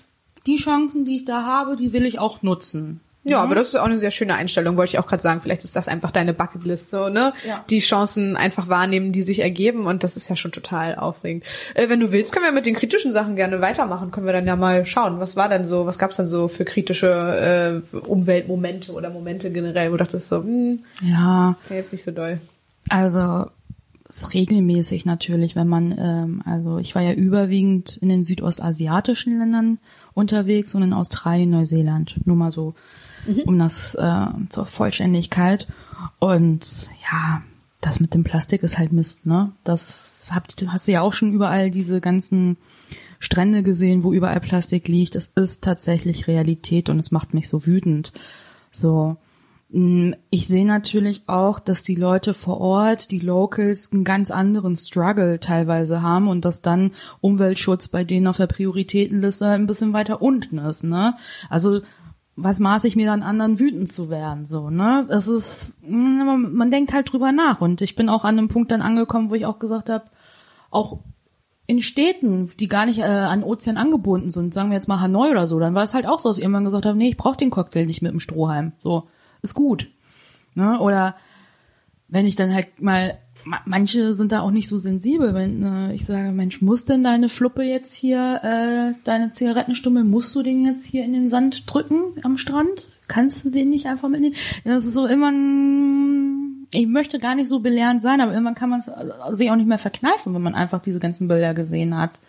[0.45, 3.01] die Chancen, die ich da habe, die will ich auch nutzen.
[3.25, 5.41] Ja, aber das ist auch eine sehr schöne Einstellung, wollte ich auch gerade sagen.
[5.41, 7.33] Vielleicht ist das einfach deine Bucketlist so, ne?
[7.45, 7.65] Ja.
[7.69, 11.43] Die Chancen einfach wahrnehmen, die sich ergeben und das ist ja schon total aufregend.
[11.75, 14.11] Äh, wenn du willst, können wir mit den kritischen Sachen gerne weitermachen.
[14.11, 16.63] Können wir dann ja mal schauen, was war denn so, was gab's dann so für
[16.63, 22.11] kritische äh, Umweltmomente oder Momente generell, wo du dachtest so, hm, Ja, jetzt nicht so
[22.11, 22.39] doll.
[22.89, 23.47] Also
[24.09, 29.77] ist regelmäßig natürlich, wenn man, ähm, also ich war ja überwiegend in den südostasiatischen Ländern
[30.13, 32.73] unterwegs und in Australien, Neuseeland, nur mal so,
[33.45, 35.67] um das äh, zur Vollständigkeit.
[36.17, 37.43] Und ja,
[37.81, 39.51] das mit dem Plastik ist halt Mist, ne?
[39.63, 42.57] Das habt, hast du ja auch schon überall diese ganzen
[43.19, 45.15] Strände gesehen, wo überall Plastik liegt.
[45.15, 48.11] Es ist tatsächlich Realität und es macht mich so wütend.
[48.71, 49.17] So.
[49.71, 54.75] Mm, Ich sehe natürlich auch, dass die Leute vor Ort, die Locals, einen ganz anderen
[54.75, 60.21] Struggle teilweise haben und dass dann Umweltschutz bei denen auf der Prioritätenliste ein bisschen weiter
[60.21, 61.15] unten ist, ne?
[61.49, 61.81] Also
[62.41, 65.05] was maß ich mir dann anderen wütend zu werden, so, ne?
[65.09, 68.71] Es ist, mm, man, denkt halt drüber nach und ich bin auch an einem Punkt
[68.71, 70.05] dann angekommen, wo ich auch gesagt habe,
[70.71, 70.99] auch
[71.67, 75.29] in Städten, die gar nicht äh, an Ozean angebunden sind, sagen wir jetzt mal Hanoi
[75.29, 77.17] oder so, dann war es halt auch so, dass ich irgendwann gesagt habe, nee, ich
[77.17, 78.71] brauche den Cocktail nicht mit dem Strohhalm.
[78.79, 79.07] So,
[79.41, 79.87] ist gut.
[80.55, 80.79] Ne?
[80.79, 81.15] Oder
[82.07, 85.93] wenn ich dann halt mal, ma- manche sind da auch nicht so sensibel, wenn äh,
[85.93, 90.65] ich sage, Mensch, muss denn deine Fluppe jetzt hier, äh, deine Zigarettenstummel, musst du den
[90.65, 92.87] jetzt hier in den Sand drücken am Strand?
[93.07, 94.35] Kannst du den nicht einfach mitnehmen?
[94.65, 98.69] Das ist so immer ein, ich möchte gar nicht so belehrend sein, aber irgendwann kann
[98.69, 98.91] man es
[99.37, 102.19] sich auch nicht mehr verkneifen, wenn man einfach diese ganzen Bilder gesehen hat.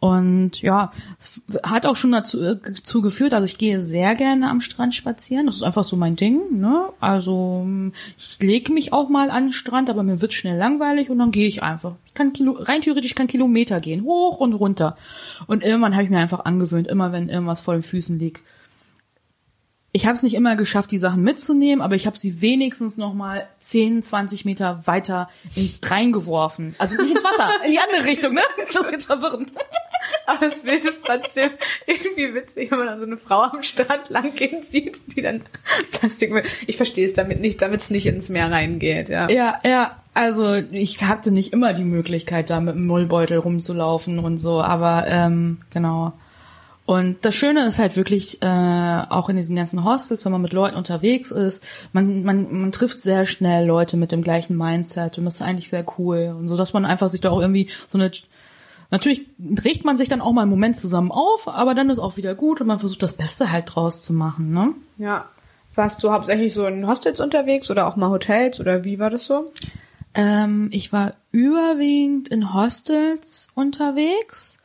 [0.00, 0.92] Und ja,
[1.62, 5.46] hat auch schon dazu, äh, dazu geführt, also ich gehe sehr gerne am Strand spazieren.
[5.46, 6.58] Das ist einfach so mein Ding.
[6.60, 6.88] Ne?
[7.00, 7.66] Also
[8.18, 11.30] ich lege mich auch mal an den Strand, aber mir wird schnell langweilig und dann
[11.30, 11.94] gehe ich einfach.
[12.06, 14.96] Ich kann Kilo, rein theoretisch kann Kilometer gehen, hoch und runter.
[15.46, 18.42] Und irgendwann habe ich mir einfach angewöhnt, immer wenn irgendwas vor den Füßen liegt.
[19.96, 23.14] Ich habe es nicht immer geschafft, die Sachen mitzunehmen, aber ich habe sie wenigstens noch
[23.14, 26.74] mal 10, 20 Meter weiter in, reingeworfen.
[26.76, 28.42] Also nicht ins Wasser, in die andere Richtung, ne?
[28.74, 29.54] Das ist jetzt verwirrend.
[30.26, 31.52] Aber das Bild ist trotzdem
[31.86, 35.44] irgendwie witzig, wenn man dann so eine Frau am Strand lang gehen sieht, die dann
[35.92, 36.42] Plastikmüll.
[36.66, 39.30] Ich verstehe es damit nicht, damit es nicht ins Meer reingeht, ja.
[39.30, 39.96] Ja, ja.
[40.12, 45.06] Also ich hatte nicht immer die Möglichkeit, da mit dem Mullbeutel rumzulaufen und so, aber
[45.06, 46.12] ähm, genau.
[46.86, 50.52] Und das Schöne ist halt wirklich äh, auch in diesen ganzen Hostels, wenn man mit
[50.52, 55.24] Leuten unterwegs ist, man, man, man trifft sehr schnell Leute mit dem gleichen Mindset und
[55.24, 56.34] das ist eigentlich sehr cool.
[56.38, 58.10] Und so, dass man einfach sich da auch irgendwie so eine
[58.90, 59.26] Natürlich
[59.64, 62.36] regt man sich dann auch mal einen Moment zusammen auf, aber dann ist auch wieder
[62.36, 64.74] gut und man versucht das Beste halt draus zu machen, ne?
[64.98, 65.26] Ja.
[65.74, 69.26] Warst du hauptsächlich so in Hostels unterwegs oder auch mal Hotels oder wie war das
[69.26, 69.44] so?
[70.14, 74.56] Ähm, ich war überwiegend in Hostels unterwegs.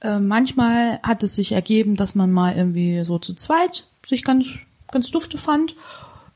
[0.00, 4.52] Äh, manchmal hat es sich ergeben, dass man mal irgendwie so zu zweit sich ganz,
[4.90, 5.74] ganz dufte fand.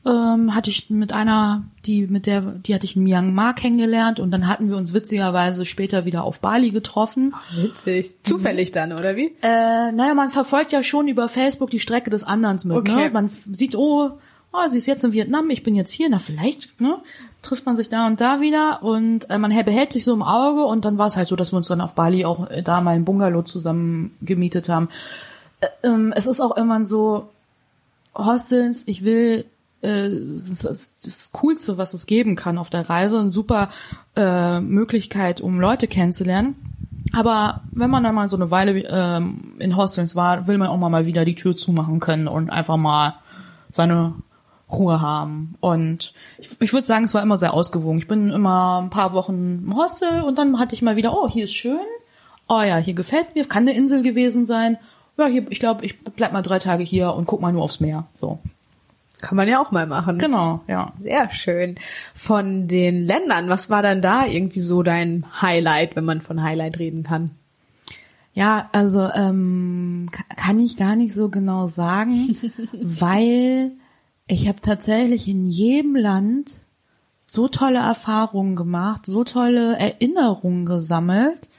[0.05, 4.31] Ähm, hatte ich mit einer, die mit der, die hatte ich in Myanmar kennengelernt und
[4.31, 7.33] dann hatten wir uns witzigerweise später wieder auf Bali getroffen.
[7.55, 8.15] Witzig.
[8.23, 9.33] Zufällig dann, oder wie?
[9.41, 12.75] Äh, naja, man verfolgt ja schon über Facebook die Strecke des anderen mit.
[12.75, 13.05] Okay.
[13.05, 13.11] Ne?
[13.11, 14.11] Man sieht, oh,
[14.51, 16.97] oh, sie ist jetzt in Vietnam, ich bin jetzt hier, na vielleicht, ne?
[17.43, 20.23] Trifft man sich da und da wieder und äh, man hä- behält sich so im
[20.23, 22.63] Auge und dann war es halt so, dass wir uns dann auf Bali auch äh,
[22.63, 24.87] da mal ein Bungalow zusammen gemietet haben.
[25.59, 27.29] Äh, ähm, es ist auch irgendwann so,
[28.15, 29.45] Hostels, ich will
[29.81, 33.69] äh, das das Coolste, was es geben kann auf der Reise, eine super
[34.15, 36.55] äh, Möglichkeit, um Leute kennenzulernen.
[37.11, 40.77] Aber wenn man dann mal so eine Weile ähm, in Hostels war, will man auch
[40.77, 43.15] mal wieder die Tür zumachen können und einfach mal
[43.69, 44.13] seine
[44.71, 45.55] Ruhe haben.
[45.59, 47.97] Und ich, ich würde sagen, es war immer sehr ausgewogen.
[47.99, 51.29] Ich bin immer ein paar Wochen im Hostel und dann hatte ich mal wieder, oh,
[51.29, 51.77] hier ist schön.
[52.47, 54.77] Oh ja, hier gefällt mir, kann eine Insel gewesen sein.
[55.17, 57.79] Ja, hier, ich glaube, ich bleib mal drei Tage hier und guck mal nur aufs
[57.79, 58.05] Meer.
[58.13, 58.39] So.
[59.21, 60.17] Kann man ja auch mal machen.
[60.19, 60.91] Genau, ja.
[61.01, 61.75] Sehr schön.
[62.13, 66.79] Von den Ländern, was war dann da irgendwie so dein Highlight, wenn man von Highlight
[66.79, 67.31] reden kann?
[68.33, 72.35] Ja, also ähm, ka- kann ich gar nicht so genau sagen,
[72.73, 73.71] weil
[74.27, 76.61] ich habe tatsächlich in jedem Land
[77.21, 81.49] so tolle Erfahrungen gemacht, so tolle Erinnerungen gesammelt.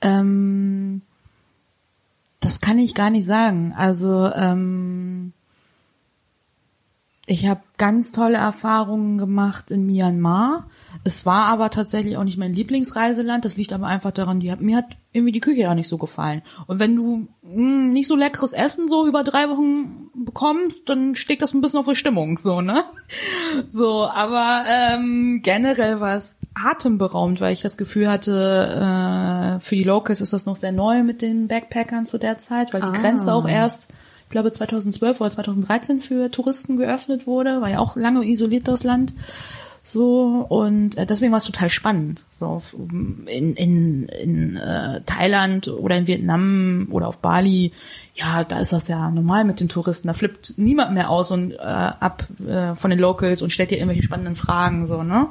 [0.00, 1.02] Ähm,
[2.40, 3.74] das kann ich gar nicht sagen.
[3.76, 5.32] Also ähm,
[7.28, 10.68] ich habe ganz tolle Erfahrungen gemacht in Myanmar.
[11.02, 13.44] Es war aber tatsächlich auch nicht mein Lieblingsreiseland.
[13.44, 15.98] Das liegt aber einfach daran, die hat, mir hat irgendwie die Küche da nicht so
[15.98, 16.42] gefallen.
[16.68, 21.42] Und wenn du mh, nicht so leckeres Essen so über drei Wochen bekommst, dann steckt
[21.42, 22.84] das ein bisschen auf die Stimmung, so ne?
[23.68, 29.84] So, aber ähm, generell war es atemberaubend, weil ich das Gefühl hatte, äh, für die
[29.84, 32.92] Locals ist das noch sehr neu mit den Backpackern zu der Zeit, weil die Ah.
[32.92, 33.92] Grenze auch erst
[34.36, 39.14] glaube 2012 oder 2013 für Touristen geöffnet wurde, war ja auch lange isoliert das Land.
[39.82, 42.24] So, und äh, deswegen war es total spannend.
[42.32, 42.60] So
[43.26, 47.72] in, in, in äh, Thailand oder in Vietnam oder auf Bali,
[48.14, 50.08] ja, da ist das ja normal mit den Touristen.
[50.08, 53.78] Da flippt niemand mehr aus und äh, ab äh, von den Locals und stellt dir
[53.78, 55.28] irgendwelche spannenden Fragen, so, ne?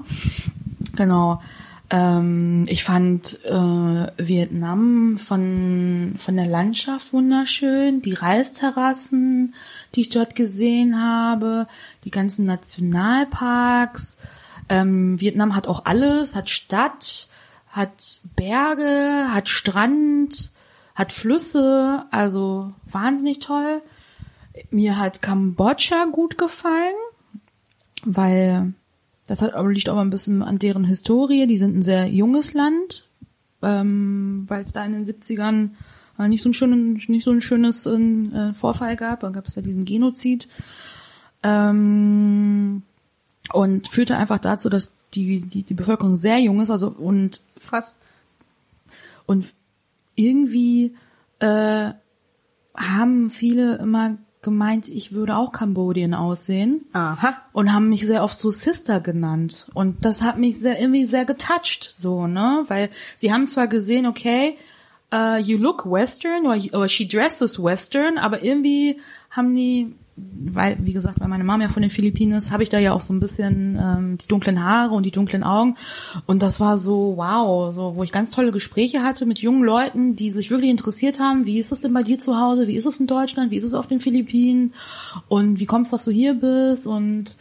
[0.95, 1.41] Genau.
[1.89, 9.53] Ähm, ich fand äh, Vietnam von, von der Landschaft wunderschön, die Reisterrassen,
[9.93, 11.67] die ich dort gesehen habe,
[12.03, 14.17] die ganzen Nationalparks.
[14.67, 17.27] Ähm, Vietnam hat auch alles, hat Stadt,
[17.69, 20.51] hat Berge, hat Strand,
[20.95, 23.81] hat Flüsse, also wahnsinnig toll.
[24.71, 26.95] Mir hat Kambodscha gut gefallen,
[28.05, 28.73] weil
[29.27, 31.47] das hat, liegt auch ein bisschen an deren Historie.
[31.47, 33.05] Die sind ein sehr junges Land,
[33.61, 35.69] ähm, weil es da in den 70ern
[36.27, 39.21] nicht so ein schönes, nicht so ein schönes äh, Vorfall gab.
[39.21, 40.47] Da gab es ja diesen Genozid.
[41.43, 42.83] Ähm,
[43.53, 47.95] und führte einfach dazu, dass die, die, die Bevölkerung sehr jung ist, also und fast
[49.25, 49.53] und
[50.15, 50.95] irgendwie
[51.39, 51.91] äh,
[52.75, 56.85] haben viele immer gemeint, ich würde auch Kambodien aussehen.
[56.93, 57.41] Aha.
[57.51, 59.67] Und haben mich sehr oft so Sister genannt.
[59.73, 62.63] Und das hat mich sehr, irgendwie sehr getoucht, so, ne?
[62.67, 64.57] Weil sie haben zwar gesehen, okay,
[65.13, 70.93] uh, you look Western, or, or she dresses Western, aber irgendwie haben die weil, wie
[70.93, 73.13] gesagt, weil meine Mama ja von den Philippinen ist, habe ich da ja auch so
[73.13, 75.75] ein bisschen ähm, die dunklen Haare und die dunklen Augen.
[76.25, 80.15] Und das war so, wow, so, wo ich ganz tolle Gespräche hatte mit jungen Leuten,
[80.15, 82.85] die sich wirklich interessiert haben, wie ist es denn bei dir zu Hause, wie ist
[82.85, 84.73] es in Deutschland, wie ist es auf den Philippinen
[85.27, 86.87] und wie kommst du, dass du hier bist?
[86.87, 87.35] Und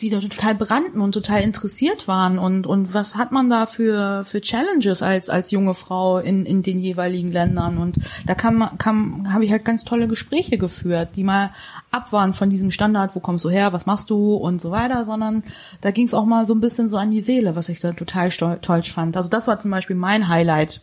[0.00, 2.38] die da total brannten und total interessiert waren.
[2.38, 6.62] Und und was hat man da für für Challenges als als junge Frau in in
[6.62, 7.78] den jeweiligen Ländern?
[7.78, 11.50] Und da kam kam habe ich halt ganz tolle Gespräche geführt, die mal
[11.90, 15.04] ab waren von diesem Standard, wo kommst du her, was machst du und so weiter,
[15.04, 15.42] sondern
[15.80, 17.92] da ging es auch mal so ein bisschen so an die Seele, was ich da
[17.92, 19.16] total toll fand.
[19.16, 20.80] Also das war zum Beispiel mein Highlight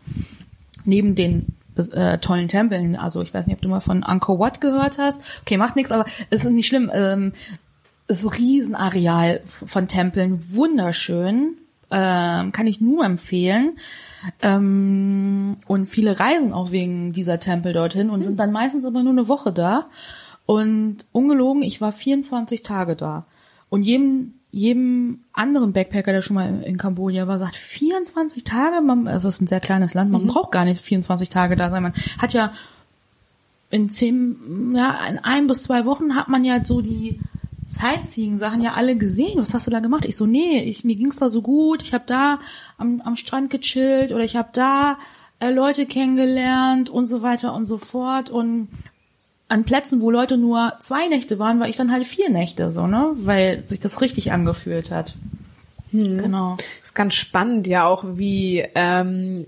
[0.86, 2.96] neben den äh, tollen Tempeln.
[2.96, 5.22] Also ich weiß nicht, ob du mal von Angkor Wat gehört hast.
[5.42, 6.90] Okay, macht nichts, aber es ist nicht schlimm.
[6.94, 7.34] Ähm,
[8.08, 11.56] ist ein Riesenareal von Tempeln, wunderschön,
[11.90, 13.78] ähm, kann ich nur empfehlen.
[14.42, 19.14] Ähm, und viele reisen auch wegen dieser Tempel dorthin und sind dann meistens aber nur
[19.14, 19.88] eine Woche da.
[20.46, 23.26] Und ungelogen, ich war 24 Tage da.
[23.70, 29.08] Und jedem, jedem anderen Backpacker, der schon mal in Kambodscha war, sagt, 24 Tage, man,
[29.08, 30.28] es ist ein sehr kleines Land, man mhm.
[30.28, 31.84] braucht gar nicht 24 Tage da sein.
[31.84, 32.54] Man hat ja
[33.72, 37.20] in zehn, ja, in ein bis zwei Wochen hat man ja so die
[37.68, 39.42] Sightseeing-Sachen ja alle gesehen.
[39.42, 40.06] Was hast du da gemacht?
[40.06, 41.82] Ich so, nee, ich, mir ging's da so gut.
[41.82, 42.40] Ich habe da
[42.78, 44.98] am, am Strand gechillt oder ich habe da
[45.40, 48.30] äh, Leute kennengelernt und so weiter und so fort.
[48.30, 48.68] Und
[49.48, 52.88] an Plätzen, wo Leute nur zwei Nächte waren, war ich dann halt vier Nächte, so,
[52.88, 53.12] ne?
[53.16, 55.16] Weil sich das richtig angefühlt hat.
[55.92, 56.18] Hm.
[56.18, 56.58] Genau.
[56.82, 59.46] Ist ganz spannend ja auch, wie ähm,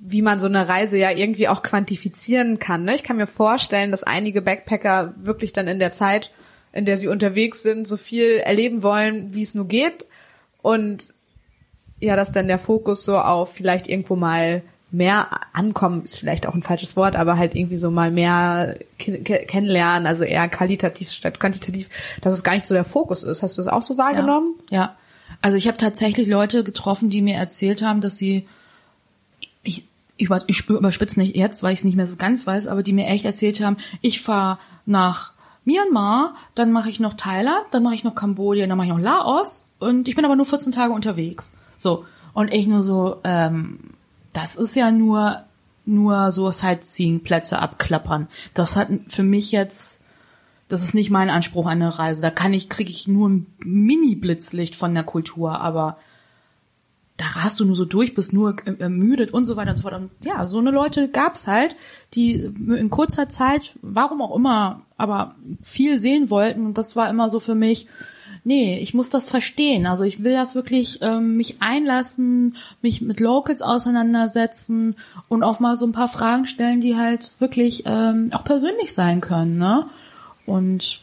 [0.00, 2.84] wie man so eine Reise ja irgendwie auch quantifizieren kann.
[2.84, 2.94] Ne?
[2.94, 6.32] Ich kann mir vorstellen, dass einige Backpacker wirklich dann in der Zeit
[6.74, 10.06] in der sie unterwegs sind, so viel erleben wollen, wie es nur geht.
[10.60, 11.14] Und
[12.00, 14.62] ja, dass dann der Fokus so auf vielleicht irgendwo mal
[14.94, 20.06] mehr ankommen, ist vielleicht auch ein falsches Wort, aber halt irgendwie so mal mehr kennenlernen,
[20.06, 23.42] also eher qualitativ statt quantitativ, dass es gar nicht so der Fokus ist.
[23.42, 24.54] Hast du das auch so wahrgenommen?
[24.70, 24.78] Ja.
[24.78, 24.96] ja.
[25.42, 28.46] Also ich habe tatsächlich Leute getroffen, die mir erzählt haben, dass sie
[29.62, 30.30] ich, ich,
[30.68, 33.24] überspitze nicht jetzt, weil ich es nicht mehr so ganz weiß, aber die mir echt
[33.24, 35.32] erzählt haben, ich fahre nach
[35.64, 39.00] Myanmar, dann mache ich noch Thailand, dann mache ich noch Kambodja, dann mache ich noch
[39.00, 41.52] Laos und ich bin aber nur 14 Tage unterwegs.
[41.76, 42.04] So.
[42.32, 43.93] Und ich nur so, ähm,
[44.34, 45.44] das ist ja nur,
[45.86, 48.28] nur so Sightseeing-Plätze abklappern.
[48.52, 50.02] Das hat für mich jetzt,
[50.68, 52.20] das ist nicht mein Anspruch an eine Reise.
[52.20, 55.96] Da kann ich, kriege ich nur ein Mini-Blitzlicht von der Kultur, aber
[57.16, 59.94] da rast du nur so durch, bist nur ermüdet und so weiter und so fort.
[59.94, 61.76] Und ja, so eine Leute gab's halt,
[62.14, 66.66] die in kurzer Zeit, warum auch immer, aber viel sehen wollten.
[66.66, 67.86] Und das war immer so für mich,
[68.44, 69.86] nee, ich muss das verstehen.
[69.86, 74.96] Also ich will das wirklich ähm, mich einlassen, mich mit Locals auseinandersetzen
[75.28, 79.20] und auch mal so ein paar Fragen stellen, die halt wirklich ähm, auch persönlich sein
[79.20, 79.56] können.
[79.56, 79.86] Ne?
[80.46, 81.00] Und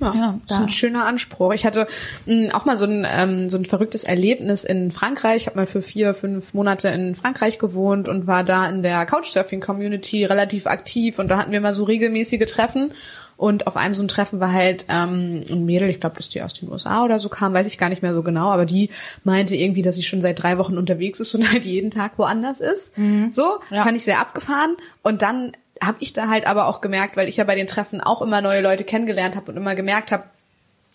[0.00, 1.52] ja, ja das ist ein schöner Anspruch.
[1.52, 1.88] Ich hatte
[2.26, 5.42] mh, hm, auch mal so ein, ähm, so ein verrücktes Erlebnis in Frankreich.
[5.42, 9.04] Ich habe mal für vier, fünf Monate in Frankreich gewohnt und war da in der
[9.06, 12.92] Couchsurfing-Community relativ aktiv und da hatten wir mal so regelmäßige Treffen.
[13.38, 16.42] Und auf einem so ein Treffen war halt ähm, ein Mädel, ich glaube, dass die
[16.42, 18.90] aus den USA oder so kam, weiß ich gar nicht mehr so genau, aber die
[19.22, 22.60] meinte irgendwie, dass sie schon seit drei Wochen unterwegs ist und halt jeden Tag woanders
[22.60, 22.98] ist.
[22.98, 23.30] Mhm.
[23.30, 23.84] So, ja.
[23.84, 24.76] fand ich sehr abgefahren.
[25.04, 28.00] Und dann habe ich da halt aber auch gemerkt, weil ich ja bei den Treffen
[28.00, 30.24] auch immer neue Leute kennengelernt habe und immer gemerkt habe,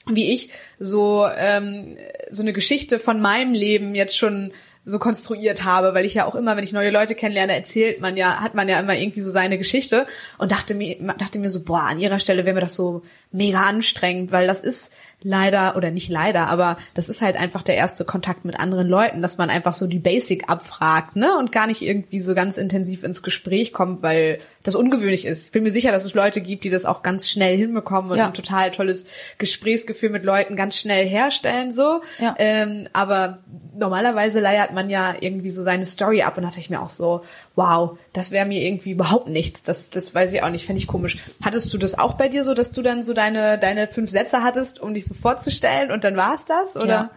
[0.05, 1.97] wie ich so ähm,
[2.29, 4.51] so eine Geschichte von meinem Leben jetzt schon
[4.85, 8.17] so konstruiert habe, weil ich ja auch immer, wenn ich neue Leute kennenlerne, erzählt man
[8.17, 10.05] ja, hat man ja immer irgendwie so seine Geschichte
[10.37, 13.61] und dachte mir, dachte mir so, boah, an ihrer Stelle wäre mir das so mega
[13.61, 14.91] anstrengend, weil das ist
[15.21, 19.21] leider, oder nicht leider, aber das ist halt einfach der erste Kontakt mit anderen Leuten,
[19.21, 21.37] dass man einfach so die Basic abfragt, ne?
[21.37, 25.47] Und gar nicht irgendwie so ganz intensiv ins Gespräch kommt, weil das ungewöhnlich ist.
[25.47, 28.17] Ich bin mir sicher, dass es Leute gibt, die das auch ganz schnell hinbekommen und
[28.17, 28.27] ja.
[28.27, 29.05] ein total tolles
[29.37, 32.01] Gesprächsgefühl mit Leuten ganz schnell herstellen, so.
[32.17, 32.33] Ja.
[32.39, 33.39] Ähm, aber
[33.75, 37.23] normalerweise leiert man ja irgendwie so seine Story ab und dachte ich mir auch so,
[37.55, 39.63] wow, das wäre mir irgendwie überhaupt nichts.
[39.63, 41.17] Das, das weiß ich auch nicht, fände ich komisch.
[41.43, 44.43] Hattest du das auch bei dir so, dass du dann so deine, deine fünf Sätze
[44.43, 46.75] hattest, um dich so vorzustellen und dann war es das?
[46.77, 46.87] Oder?
[46.87, 47.09] Ja.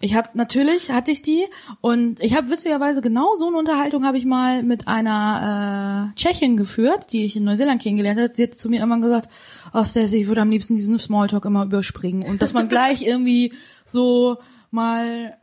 [0.00, 1.44] Ich habe natürlich hatte ich die
[1.80, 6.56] und ich habe witzigerweise genau so eine Unterhaltung habe ich mal mit einer äh, Tschechin
[6.56, 8.32] geführt, die ich in Neuseeland kennengelernt habe.
[8.34, 9.28] Sie hat zu mir immer gesagt,
[9.72, 13.52] oh Stacey, ich würde am liebsten diesen Smalltalk immer überspringen und dass man gleich irgendwie
[13.84, 14.38] so
[14.70, 15.36] mal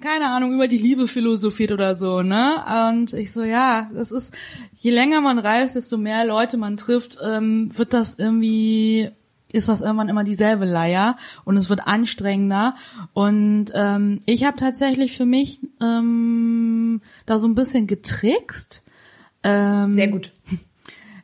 [0.00, 2.64] keine Ahnung, über die Liebe philosophiert oder so, ne?
[2.88, 4.34] Und ich so, ja, das ist,
[4.76, 9.10] je länger man reist, desto mehr Leute man trifft, ähm, wird das irgendwie,
[9.52, 12.74] ist das irgendwann immer dieselbe Leier und es wird anstrengender.
[13.12, 18.82] Und ähm, ich habe tatsächlich für mich ähm, da so ein bisschen getrickst.
[19.42, 20.32] Ähm, Sehr gut.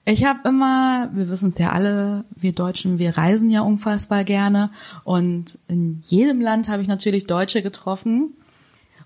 [0.08, 4.70] Ich habe immer, wir wissen es ja alle, wir Deutschen, wir reisen ja unfassbar gerne
[5.02, 8.34] und in jedem Land habe ich natürlich Deutsche getroffen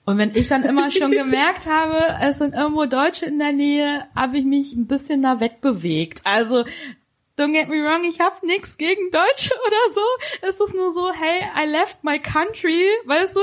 [0.04, 4.06] und wenn ich dann immer schon gemerkt habe, es sind irgendwo Deutsche in der Nähe,
[4.14, 6.22] habe ich mich ein bisschen da wegbewegt.
[6.24, 6.64] Also
[7.40, 10.00] don't get me wrong, ich habe nichts gegen Deutsche oder so.
[10.42, 13.40] Es ist nur so, hey, I left my country, weißt du,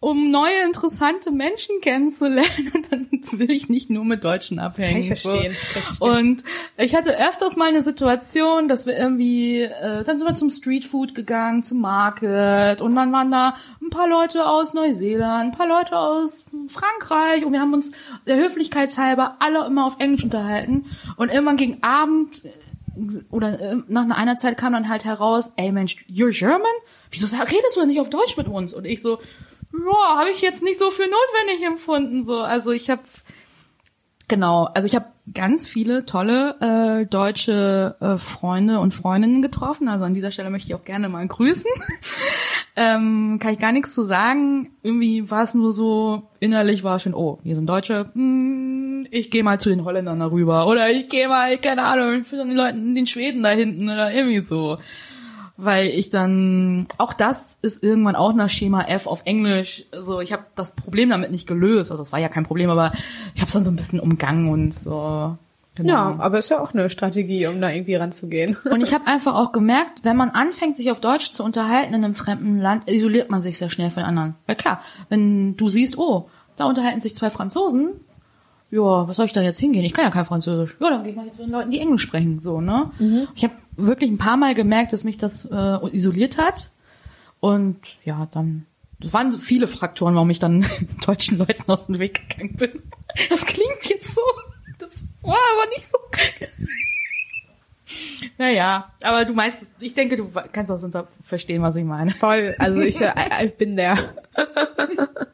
[0.00, 2.72] um neue interessante Menschen kennenzulernen.
[2.74, 5.00] Und dann will ich nicht nur mit Deutschen abhängen.
[5.00, 5.54] Ich verstehe.
[5.98, 6.06] So.
[6.06, 6.44] Und
[6.76, 11.14] ich hatte öfters mal eine Situation, dass wir irgendwie, äh, dann sind wir zum Streetfood
[11.14, 15.96] gegangen, zum Market und dann waren da ein paar Leute aus Neuseeland, ein paar Leute
[15.96, 17.92] aus Frankreich und wir haben uns
[18.26, 22.42] der Höflichkeitshalber alle immer auf Englisch unterhalten und irgendwann gegen Abend
[23.30, 26.62] oder äh, nach einer Zeit kam dann halt heraus, ey Mensch, you're German?
[27.10, 28.74] Wieso redest du denn nicht auf Deutsch mit uns?
[28.74, 29.18] Und ich so,
[29.72, 32.24] ja, habe ich jetzt nicht so für notwendig empfunden.
[32.24, 33.02] So, also ich habe
[34.28, 39.88] genau, also ich habe ganz viele tolle äh, deutsche äh, Freunde und Freundinnen getroffen.
[39.88, 41.70] Also an dieser Stelle möchte ich auch gerne mal grüßen.
[42.76, 44.70] ähm, kann ich gar nichts zu sagen.
[44.82, 49.42] Irgendwie war es nur so, innerlich war schon, oh, hier sind Deutsche, hm, ich gehe
[49.42, 50.66] mal zu den Holländern darüber.
[50.66, 54.40] Oder ich gehe mal, keine Ahnung, für den Leuten, den Schweden da hinten oder irgendwie
[54.40, 54.78] so
[55.56, 59.84] weil ich dann auch das ist irgendwann auch nach Schema F auf Englisch.
[59.92, 61.90] So, ich habe das Problem damit nicht gelöst.
[61.90, 62.92] Also es war ja kein Problem, aber
[63.34, 65.36] ich habe es dann so ein bisschen umgangen und so.
[65.76, 65.92] Genau.
[65.92, 68.56] Ja, aber ist ja auch eine Strategie, um da irgendwie ranzugehen.
[68.70, 72.04] Und ich habe einfach auch gemerkt, wenn man anfängt, sich auf Deutsch zu unterhalten in
[72.04, 74.36] einem fremden Land, isoliert man sich sehr schnell von anderen.
[74.46, 77.88] Weil klar, wenn du siehst, oh, da unterhalten sich zwei Franzosen,
[78.70, 79.84] ja, was soll ich da jetzt hingehen?
[79.84, 80.76] Ich kann ja kein Französisch.
[80.80, 82.92] Ja, dann gehe ich mal jetzt zu den Leuten, die Englisch sprechen, so, ne?
[83.00, 83.26] Mhm.
[83.34, 86.70] Ich habe wirklich ein paar Mal gemerkt, dass mich das äh, isoliert hat.
[87.40, 88.66] Und ja, dann,
[89.00, 90.66] das waren so viele Faktoren, warum ich dann
[91.06, 92.82] deutschen Leuten aus dem Weg gegangen bin.
[93.28, 94.22] Das klingt jetzt so,
[94.78, 95.98] das war aber nicht so.
[98.38, 102.12] naja, aber du meinst, ich denke, du kannst das unter verstehen, was ich meine.
[102.12, 104.14] Voll, also ich, äh, ich bin der.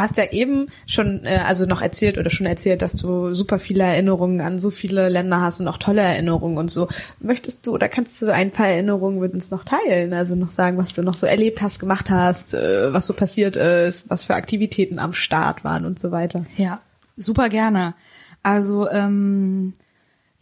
[0.00, 3.58] Du hast ja eben schon, äh, also noch erzählt oder schon erzählt, dass du super
[3.58, 6.88] viele Erinnerungen an so viele Länder hast und auch tolle Erinnerungen und so.
[7.18, 10.14] Möchtest du oder kannst du ein paar Erinnerungen mit uns noch teilen?
[10.14, 13.56] Also noch sagen, was du noch so erlebt hast, gemacht hast, äh, was so passiert
[13.56, 16.46] ist, was für Aktivitäten am Start waren und so weiter.
[16.56, 16.80] Ja,
[17.18, 17.92] super gerne.
[18.42, 19.74] Also ähm,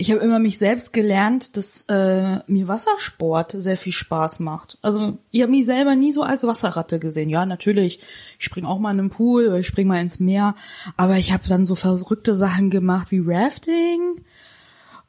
[0.01, 4.79] ich habe immer mich selbst gelernt, dass äh, mir Wassersport sehr viel Spaß macht.
[4.81, 7.29] Also ich habe mich selber nie so als Wasserratte gesehen.
[7.29, 8.01] Ja, natürlich,
[8.39, 10.55] ich springe auch mal in den Pool oder ich springe mal ins Meer,
[10.97, 14.21] aber ich habe dann so verrückte Sachen gemacht wie Rafting,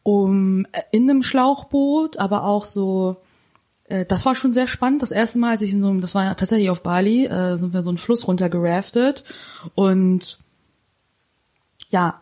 [0.02, 3.17] um äh, in einem Schlauchboot, aber auch so
[3.89, 5.04] äh, das war schon sehr spannend.
[5.04, 7.73] Das erste Mal, als ich in so einem, das war tatsächlich auf Bali, äh, sind
[7.73, 9.23] wir so einen Fluss runter geraftet
[9.75, 10.39] und
[11.91, 12.21] ja,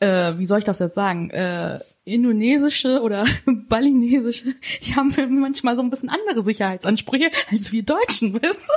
[0.00, 1.30] äh, wie soll ich das jetzt sagen?
[1.30, 8.34] Äh, indonesische oder balinesische, die haben manchmal so ein bisschen andere Sicherheitsansprüche als wir Deutschen,
[8.34, 8.72] weißt du?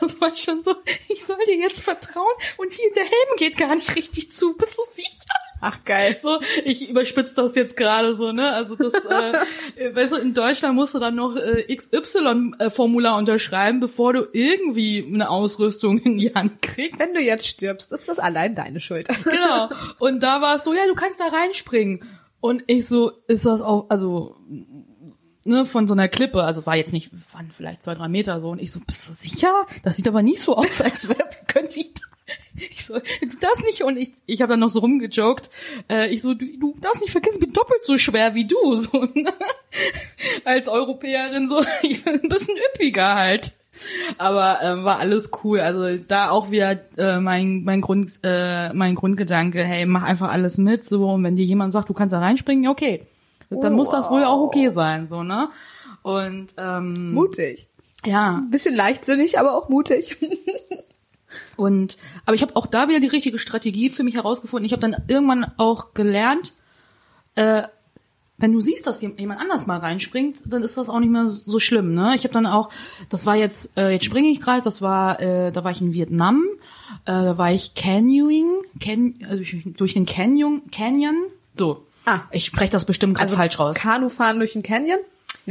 [0.00, 0.74] Das war schon so,
[1.08, 2.26] ich soll dir jetzt vertrauen
[2.56, 5.34] und hier der Helm geht gar nicht richtig zu, bist du sicher?
[5.60, 6.18] Ach geil.
[6.20, 8.52] So, ich überspitze das jetzt gerade so, ne?
[8.52, 14.14] Also das, äh, weißt du, in Deutschland musst du dann noch äh, XY-Formular unterschreiben, bevor
[14.14, 16.98] du irgendwie eine Ausrüstung in die Hand kriegst.
[16.98, 19.08] Wenn du jetzt stirbst, ist das allein deine Schuld.
[19.24, 19.68] Genau.
[19.98, 22.02] Und da war es so, ja, du kannst da reinspringen
[22.40, 24.36] Und ich so, ist das auch, also
[25.44, 28.50] ne, von so einer Klippe, also war jetzt nicht, waren vielleicht zwei, drei Meter so.
[28.50, 29.66] Und ich so, bist du sicher?
[29.82, 32.02] Das sieht aber nicht so aus, als wäre, könnte ich da.
[32.54, 35.50] Ich so, du darfst nicht, und ich, ich habe dann noch so rumgejoked,
[35.88, 38.76] äh, ich so, du, du darfst nicht vergessen, ich bin doppelt so schwer wie du,
[38.76, 39.32] so, ne?
[40.44, 43.52] als Europäerin, so, ich bin ein bisschen üppiger halt.
[44.18, 45.60] Aber ähm, war alles cool.
[45.60, 50.58] Also da auch wieder äh, mein mein Grund äh, mein Grundgedanke, hey, mach einfach alles
[50.58, 53.06] mit so und wenn dir jemand sagt, du kannst da reinspringen, ja okay.
[53.50, 55.48] Dann muss das wohl auch okay sein, so, ne?
[56.02, 57.68] Und ähm, Mutig.
[58.04, 60.16] ja, Ein bisschen leichtsinnig, aber auch mutig.
[61.56, 64.64] und aber ich habe auch da wieder die richtige Strategie für mich herausgefunden.
[64.64, 66.54] Ich habe dann irgendwann auch gelernt,
[67.34, 67.64] äh,
[68.40, 71.58] wenn du siehst, dass jemand anders mal reinspringt, dann ist das auch nicht mehr so
[71.60, 71.94] schlimm.
[71.94, 72.14] Ne?
[72.14, 72.70] Ich habe dann auch,
[73.10, 75.92] das war jetzt, äh, jetzt springe ich gerade, das war, äh, da war ich in
[75.92, 76.44] Vietnam,
[77.04, 78.48] äh, da war ich Canyoning,
[78.80, 81.16] can, also durch, durch den Canyon, Canyon,
[81.56, 81.84] so.
[82.06, 82.20] Ah.
[82.32, 83.76] Ich spreche das bestimmt ganz falsch raus.
[83.76, 84.98] Kanufahren durch den Canyon?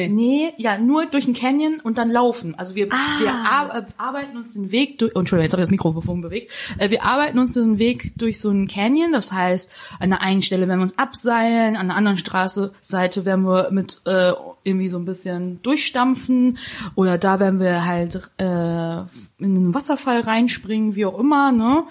[0.07, 0.29] Nee.
[0.29, 2.55] Nee, ja, nur durch den Canyon und dann laufen.
[2.55, 3.19] Also wir, Ah.
[3.19, 6.21] wir ar äh, arbeiten uns den Weg durch, oh, Entschuldigung, jetzt habe ich das Mikrofon
[6.21, 6.51] bewegt.
[6.77, 9.11] Äh, wir arbeiten uns den Weg durch so einen Canyon.
[9.11, 13.43] Das heißt, an der einen Stelle werden wir uns abseilen, an der anderen Straßenseite werden
[13.45, 14.31] wir mit äh,
[14.63, 16.57] irgendwie so ein bisschen durchstampfen
[16.95, 19.07] oder da werden wir halt äh, in
[19.39, 21.83] einen Wasserfall reinspringen, wie auch immer, ne?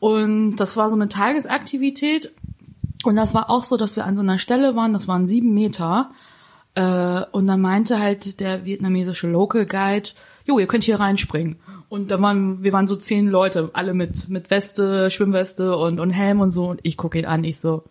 [0.00, 2.32] Und das war so eine Tagesaktivität.
[3.04, 5.54] Und das war auch so, dass wir an so einer Stelle waren, das waren sieben
[5.54, 6.10] Meter.
[6.76, 10.10] Äh, und dann meinte halt der vietnamesische Local Guide,
[10.44, 11.56] jo, ihr könnt hier reinspringen.
[11.88, 16.10] Und da waren, wir waren so zehn Leute, alle mit, mit Weste, Schwimmweste und, und
[16.10, 16.68] Helm und so.
[16.68, 17.84] Und ich gucke ihn an, ich so,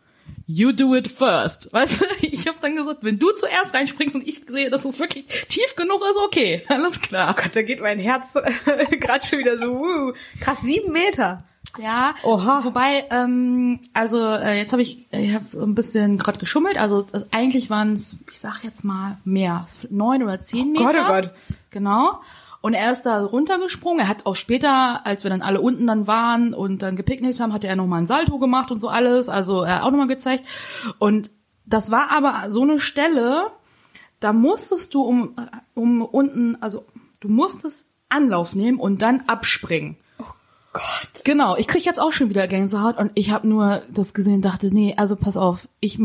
[0.46, 1.70] you do it first.
[1.74, 5.00] Weißt du, ich habe dann gesagt, wenn du zuerst reinspringst und ich sehe, dass es
[5.00, 7.36] wirklich tief genug ist, okay, alles klar.
[7.36, 8.34] Oh Gott, da geht mein Herz
[9.00, 11.44] gerade schon wieder so, uh, krass, sieben Meter.
[11.78, 12.64] Ja, Oha.
[12.64, 16.78] wobei, ähm, also äh, jetzt habe ich, ich habe ein bisschen gerade geschummelt.
[16.78, 20.86] Also das, eigentlich waren es, ich sag jetzt mal mehr, neun oder zehn Meter.
[20.86, 21.32] Gott, oh Gott.
[21.70, 22.20] Genau.
[22.62, 24.00] Und er ist da runtergesprungen.
[24.00, 27.54] Er hat auch später, als wir dann alle unten dann waren und dann gepicknickt haben,
[27.54, 29.30] hat er nochmal ein Salto gemacht und so alles.
[29.30, 30.46] Also er hat auch nochmal gezeigt.
[30.98, 31.30] Und
[31.66, 33.52] das war aber so eine Stelle,
[34.20, 35.36] da musstest du um,
[35.76, 36.86] um unten, also
[37.20, 39.98] du musstest Anlauf nehmen und dann abspringen.
[40.76, 41.24] Gott.
[41.24, 44.74] Genau, ich krieg jetzt auch schon wieder Gänsehaut und ich habe nur das gesehen, dachte,
[44.74, 45.98] nee, also pass auf, ich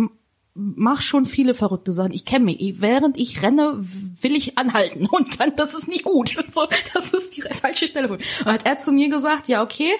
[0.54, 2.12] mach schon viele verrückte Sachen.
[2.12, 2.60] Ich kenne mich.
[2.60, 3.74] Ich- Während ich renne,
[4.20, 6.36] will ich anhalten und dann, das ist nicht gut.
[6.94, 8.08] Das ist die falsche Stelle.
[8.10, 9.90] Und hat er zu mir gesagt, ja okay,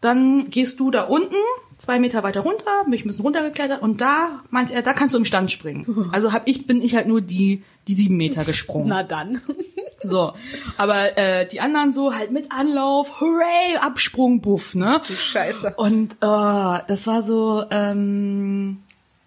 [0.00, 1.34] dann gehst du da unten
[1.82, 5.14] zwei Meter weiter runter, bin ich ein bisschen runtergeklettert und da meint er, da kannst
[5.14, 6.08] du im Stand springen.
[6.12, 8.88] Also hab ich bin ich halt nur die die sieben Meter gesprungen.
[8.88, 9.40] Na dann.
[10.04, 10.32] So,
[10.76, 15.00] aber äh, die anderen so halt mit Anlauf, hooray, Absprung, buff, ne?
[15.06, 15.74] Du Scheiße.
[15.76, 18.78] Und äh, das war so, ähm,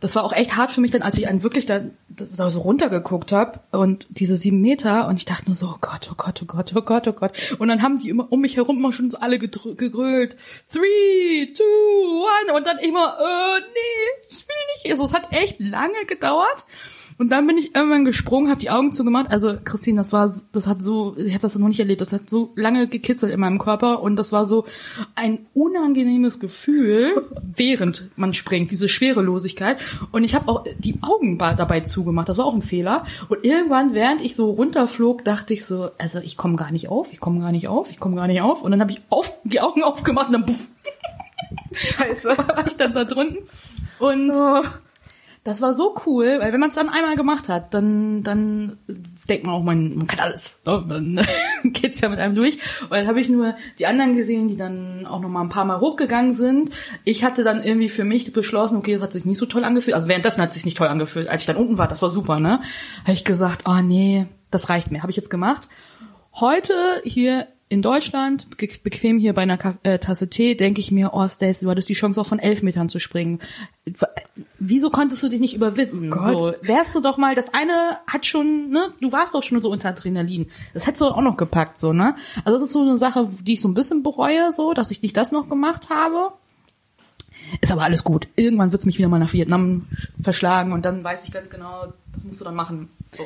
[0.02, 1.80] das war auch echt hart für mich dann, als ich einen wirklich da,
[2.16, 6.10] da so runtergeguckt habe und diese sieben Meter und ich dachte nur so, oh Gott,
[6.12, 7.34] oh Gott, oh Gott, oh Gott, oh Gott.
[7.60, 10.38] Und dann haben die immer um mich herum immer schon so alle gegrölt,
[10.70, 14.92] three, two, one und dann immer, äh, nee, ich will nicht.
[14.92, 16.66] Also es hat echt lange gedauert.
[17.18, 19.30] Und dann bin ich irgendwann gesprungen, habe die Augen zugemacht.
[19.30, 22.02] Also Christine, das war, das hat so, ich habe das noch nicht erlebt.
[22.02, 24.66] Das hat so lange gekitzelt in meinem Körper und das war so
[25.16, 27.14] ein unangenehmes Gefühl,
[27.56, 29.78] während man springt, diese Schwerelosigkeit.
[30.12, 32.28] Und ich habe auch die Augen dabei zugemacht.
[32.28, 33.06] Das war auch ein Fehler.
[33.30, 37.14] Und irgendwann, während ich so runterflog, dachte ich so, also ich komme gar nicht auf,
[37.14, 38.62] ich komme gar nicht auf, ich komme gar nicht auf.
[38.62, 40.68] Und dann habe ich auf, die Augen aufgemacht und dann puff,
[41.72, 42.38] Scheiße.
[42.38, 43.38] war ich dann da drunten.
[44.00, 44.64] Und Oh.
[45.46, 48.80] Das war so cool, weil wenn man es dann einmal gemacht hat, dann dann
[49.30, 50.60] denkt man auch, man, man kann alles.
[50.66, 50.84] Ne?
[50.90, 51.28] Dann
[51.72, 52.58] geht's ja mit einem durch.
[52.82, 55.66] Und dann habe ich nur die anderen gesehen, die dann auch noch mal ein paar
[55.66, 56.72] Mal hochgegangen sind.
[57.04, 59.94] Ich hatte dann irgendwie für mich beschlossen, okay, das hat sich nicht so toll angefühlt.
[59.94, 61.28] Also währenddessen hat es sich nicht toll angefühlt.
[61.28, 62.62] Als ich dann unten war, das war super, ne?
[63.04, 65.04] Habe ich gesagt, oh nee, das reicht mir.
[65.04, 65.70] Habe ich jetzt gemacht.
[66.34, 66.74] Heute
[67.04, 71.66] hier in Deutschland, bequem hier bei einer äh, Tasse Tee, denke ich mir, oh Stacey,
[71.66, 73.40] du hattest die Chance auch von elf Metern zu springen.
[74.60, 76.12] Wieso konntest du dich nicht überwinden?
[76.12, 76.40] Gott.
[76.40, 79.72] So, wärst du doch mal, das eine hat schon, ne, du warst doch schon so
[79.72, 80.52] unter Adrenalin.
[80.76, 82.16] Das hättest du auch noch gepackt, so, ne?
[82.44, 85.02] Also das ist so eine Sache, die ich so ein bisschen bereue, so, dass ich
[85.02, 86.34] nicht das noch gemacht habe.
[87.62, 88.28] Ist aber alles gut.
[88.36, 89.88] Irgendwann wird's mich wieder mal nach Vietnam
[90.22, 92.90] verschlagen und dann weiß ich ganz genau, das musst du dann machen.
[93.12, 93.26] So.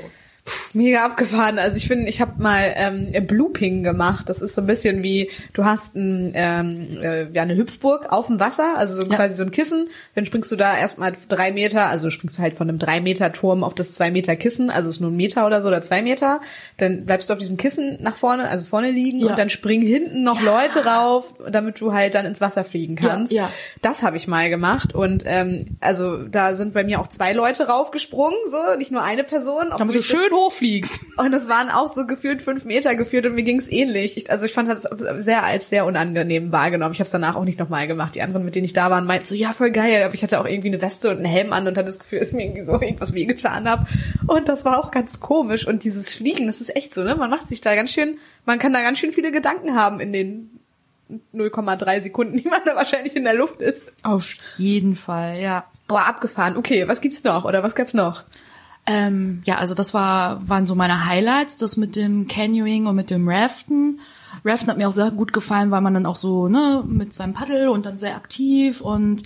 [0.73, 1.59] Mega abgefahren.
[1.59, 4.29] Also ich finde, ich habe mal ähm, Blooping gemacht.
[4.29, 8.27] Das ist so ein bisschen wie, du hast ein, ähm, äh, ja, eine Hüpfburg auf
[8.27, 9.15] dem Wasser, also so Ja.
[9.17, 9.89] quasi so ein Kissen.
[10.15, 13.31] Dann springst du da erstmal drei Meter, also springst du halt von einem drei Meter
[13.31, 15.81] Turm auf das zwei Meter Kissen, also es ist nur ein Meter oder so oder
[15.81, 16.41] zwei Meter.
[16.77, 19.27] Dann bleibst du auf diesem Kissen nach vorne, also vorne liegen Ja.
[19.27, 23.31] und dann springen hinten noch Leute rauf, damit du halt dann ins Wasser fliegen kannst.
[23.31, 23.51] ja.
[23.81, 27.67] Das habe ich mal gemacht und ähm, also da sind bei mir auch zwei Leute
[27.67, 29.67] raufgesprungen, so nicht nur eine Person.
[29.69, 30.99] Damit obwohl du schön hochfliegst.
[31.17, 34.17] und es waren auch so gefühlt fünf Meter geführt und mir ging's ähnlich.
[34.17, 34.87] Ich, also ich fand das
[35.19, 36.93] sehr als sehr unangenehm wahrgenommen.
[36.93, 38.15] Ich habe es danach auch nicht nochmal gemacht.
[38.15, 40.03] Die anderen, mit denen ich da war, meinten so, ja, voll geil.
[40.03, 42.19] Aber ich hatte auch irgendwie eine Weste und einen Helm an und hatte das Gefühl,
[42.19, 43.87] dass mir irgendwie so irgendwas wehgetan hab.
[44.27, 45.67] Und das war auch ganz komisch.
[45.67, 47.15] Und dieses Fliegen, das ist echt so, ne?
[47.15, 50.13] Man macht sich da ganz schön, man kann da ganz schön viele Gedanken haben in
[50.13, 50.59] den
[51.33, 53.81] 0,3 Sekunden, die man da wahrscheinlich in der Luft ist.
[54.03, 54.25] Auf
[54.57, 55.65] jeden Fall, ja.
[55.87, 56.55] Boah, abgefahren.
[56.55, 57.45] Okay, was gibt's noch?
[57.45, 58.23] Oder was gab's noch?
[58.89, 63.11] Ähm, ja, also das war, waren so meine Highlights, das mit dem Canyoning und mit
[63.11, 63.99] dem Raften.
[64.43, 67.35] Raften hat mir auch sehr gut gefallen, weil man dann auch so, ne, mit seinem
[67.35, 69.21] Paddel und dann sehr aktiv und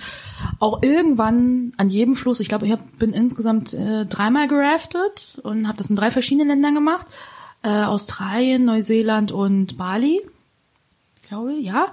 [0.60, 5.66] auch irgendwann an jedem Fluss, ich glaube, ich hab, bin insgesamt äh, dreimal geraftet und
[5.66, 7.06] habe das in drei verschiedenen Ländern gemacht.
[7.62, 10.20] Äh, Australien, Neuseeland und Bali
[11.34, 11.88] glaube, ja.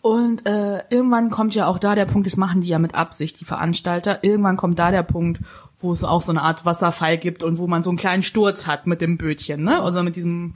[0.00, 3.40] Und äh, irgendwann kommt ja auch da der Punkt, das machen die ja mit Absicht,
[3.40, 4.24] die Veranstalter.
[4.24, 5.40] Irgendwann kommt da der Punkt,
[5.80, 8.66] wo es auch so eine Art Wasserfall gibt und wo man so einen kleinen Sturz
[8.66, 9.82] hat mit dem Bötchen, ne?
[9.82, 10.54] Also mit diesem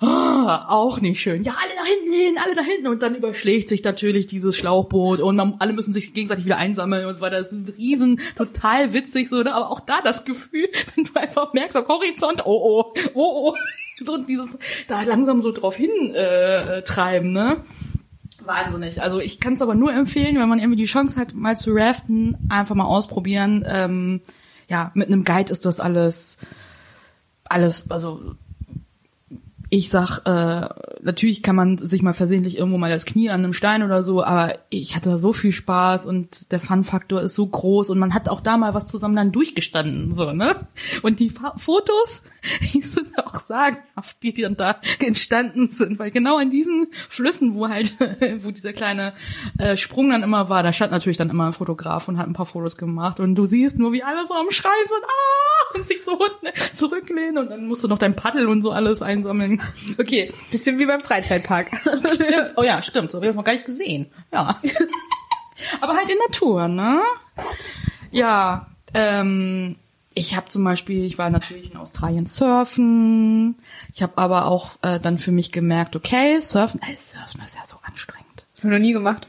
[0.00, 1.44] Ah, auch nicht schön.
[1.44, 2.88] Ja, alle da hinten hin, alle da hinten.
[2.88, 7.06] Und dann überschlägt sich natürlich dieses Schlauchboot und man, alle müssen sich gegenseitig wieder einsammeln
[7.06, 7.38] und so weiter.
[7.38, 9.54] Das ist ein riesen, total witzig so, ne?
[9.54, 13.54] Aber auch da das Gefühl, wenn du einfach merkst am Horizont, oh oh, oh oh,
[14.04, 17.64] so dieses, da langsam so drauf hin äh, treiben, ne?
[18.46, 19.02] Wahnsinnig.
[19.02, 21.72] Also ich kann es aber nur empfehlen, wenn man irgendwie die Chance hat, mal zu
[21.72, 23.64] raften, einfach mal ausprobieren.
[23.66, 24.20] Ähm,
[24.68, 26.38] ja, mit einem Guide ist das alles,
[27.44, 28.36] alles, also
[29.70, 30.68] ich sag, äh,
[31.02, 34.22] natürlich kann man sich mal versehentlich irgendwo mal das Knie an einem Stein oder so,
[34.22, 38.28] aber ich hatte so viel Spaß und der Fun-Faktor ist so groß und man hat
[38.28, 40.68] auch da mal was zusammen dann durchgestanden, so, ne?
[41.02, 42.22] Und die Fa Fotos,
[42.72, 47.54] die sind auch sagenhaft, wie die dann da entstanden sind, weil genau in diesen Flüssen,
[47.54, 47.94] wo halt,
[48.42, 49.14] wo dieser kleine
[49.58, 52.32] äh, Sprung dann immer war, da stand natürlich dann immer ein Fotograf und hat ein
[52.32, 55.84] paar Fotos gemacht und du siehst nur, wie alle so am Schreien sind, ah, und
[55.84, 59.62] sich so unten zurücklehnen und dann musst du noch dein Paddel und so alles einsammeln.
[59.98, 61.70] Okay, Bisschen wie beim Freizeitpark.
[62.12, 62.54] stimmt.
[62.56, 63.10] Oh ja, stimmt.
[63.10, 64.06] So habe ich das noch gar nicht gesehen.
[64.32, 64.60] Ja.
[65.80, 67.00] Aber halt in Natur, ne?
[68.10, 69.76] Ja, ähm,
[70.14, 73.56] ich habe zum Beispiel, ich war natürlich in Australien surfen.
[73.92, 77.62] Ich habe aber auch äh, dann für mich gemerkt, okay, surfen, ey, surfen ist ja
[77.66, 78.46] so anstrengend.
[78.58, 79.26] Hab noch nie gemacht.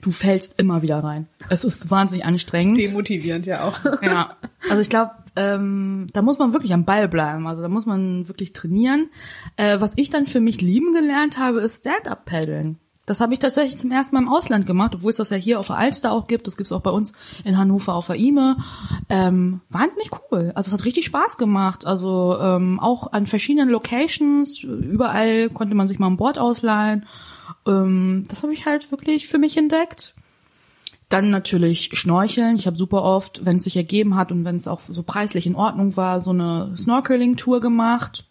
[0.00, 1.28] Du fällst immer wieder rein.
[1.48, 2.76] Es ist wahnsinnig anstrengend.
[2.76, 3.78] Demotivierend ja auch.
[4.02, 4.36] Ja,
[4.68, 7.46] also ich glaube, ähm, da muss man wirklich am Ball bleiben.
[7.46, 9.10] Also da muss man wirklich trainieren.
[9.56, 12.78] Äh, was ich dann für mich lieben gelernt habe, ist Stand-up-Paddeln.
[13.04, 15.58] Das habe ich tatsächlich zum ersten Mal im Ausland gemacht, obwohl es das ja hier
[15.58, 16.46] auf der Alster auch gibt.
[16.46, 17.12] Das gibt's auch bei uns
[17.44, 18.56] in Hannover auf der Ime.
[19.08, 20.52] Ähm, wahnsinnig cool.
[20.54, 21.84] Also es hat richtig Spaß gemacht.
[21.84, 24.62] Also ähm, auch an verschiedenen Locations.
[24.62, 27.06] Überall konnte man sich mal ein Board ausleihen.
[27.66, 30.14] Ähm, das habe ich halt wirklich für mich entdeckt.
[31.08, 32.54] Dann natürlich Schnorcheln.
[32.54, 35.46] Ich habe super oft, wenn es sich ergeben hat und wenn es auch so preislich
[35.46, 38.26] in Ordnung war, so eine Snorkeling-Tour gemacht,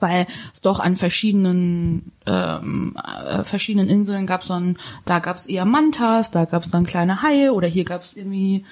[0.00, 5.46] weil es doch an verschiedenen ähm, äh, verschiedenen Inseln gab es dann, da gab es
[5.46, 8.64] eher Mantas, da gab es dann kleine Haie oder hier gab es irgendwie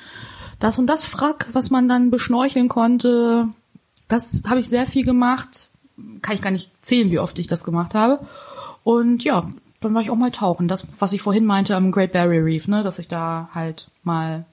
[0.58, 3.48] das und das Frack, was man dann beschnorcheln konnte.
[4.08, 5.70] Das habe ich sehr viel gemacht.
[6.22, 8.20] Kann ich gar nicht zählen, wie oft ich das gemacht habe.
[8.82, 9.48] Und ja,
[9.80, 10.68] dann war ich auch mal tauchen.
[10.68, 14.44] Das, was ich vorhin meinte am Great Barrier Reef, ne, dass ich da halt mal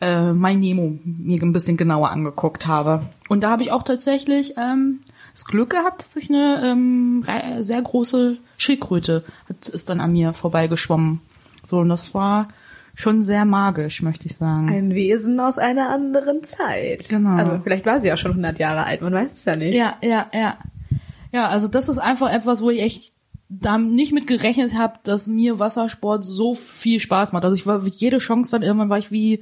[0.00, 3.02] äh, mein Nemo mir ein bisschen genauer angeguckt habe.
[3.28, 5.00] Und da habe ich auch tatsächlich ähm,
[5.36, 7.22] das Glück gehabt, dass ich eine ähm,
[7.58, 11.20] sehr große Schildkröte hat, ist dann an mir vorbeigeschwommen.
[11.62, 12.48] So, und das war
[12.94, 14.70] schon sehr magisch, möchte ich sagen.
[14.70, 17.10] Ein Wesen aus einer anderen Zeit.
[17.10, 17.36] Genau.
[17.36, 19.76] Also vielleicht war sie ja schon 100 Jahre alt, man weiß es ja nicht.
[19.76, 20.56] Ja, ja, ja.
[21.32, 23.12] Ja, also das ist einfach etwas, wo ich echt
[23.50, 27.44] da nicht mit gerechnet habe, dass mir Wassersport so viel Spaß macht.
[27.44, 29.40] Also ich war jede Chance dann irgendwann war ich wie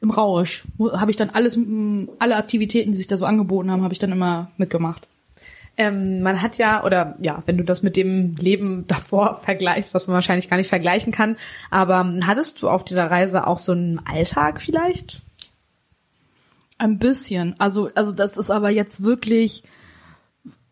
[0.00, 0.64] im Rausch.
[0.80, 1.58] Habe ich dann alles,
[2.18, 5.06] alle Aktivitäten, die sich da so angeboten haben, habe ich dann immer mitgemacht.
[5.76, 10.06] Ähm, man hat ja, oder ja, wenn du das mit dem Leben davor vergleichst, was
[10.06, 11.36] man wahrscheinlich gar nicht vergleichen kann,
[11.70, 15.20] aber hattest du auf dieser Reise auch so einen Alltag vielleicht?
[16.78, 17.54] Ein bisschen.
[17.58, 19.62] Also, also das ist aber jetzt wirklich,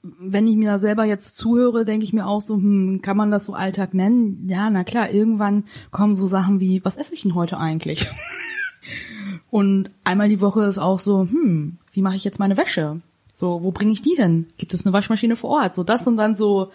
[0.03, 3.30] wenn ich mir da selber jetzt zuhöre, denke ich mir auch so, hm, kann man
[3.30, 4.48] das so Alltag nennen?
[4.48, 8.09] Ja, na klar, irgendwann kommen so Sachen wie, was esse ich denn heute eigentlich?
[9.50, 13.00] Und einmal die Woche ist auch so, hm, wie mache ich jetzt meine Wäsche?
[13.34, 14.46] So, wo bringe ich die hin?
[14.58, 15.74] Gibt es eine Waschmaschine vor Ort?
[15.74, 16.70] So, das sind dann so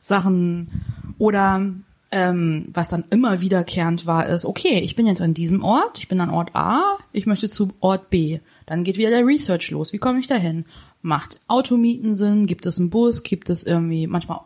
[0.00, 0.82] Sachen.
[1.18, 1.66] Oder
[2.10, 6.08] ähm, was dann immer wiederkehrend war, ist, okay, ich bin jetzt an diesem Ort, ich
[6.08, 8.40] bin an Ort A, ich möchte zu Ort B.
[8.66, 9.92] Dann geht wieder der Research los.
[9.92, 10.64] Wie komme ich da hin?
[11.02, 12.46] Macht Automieten Sinn?
[12.46, 13.22] Gibt es einen Bus?
[13.22, 14.40] Gibt es irgendwie manchmal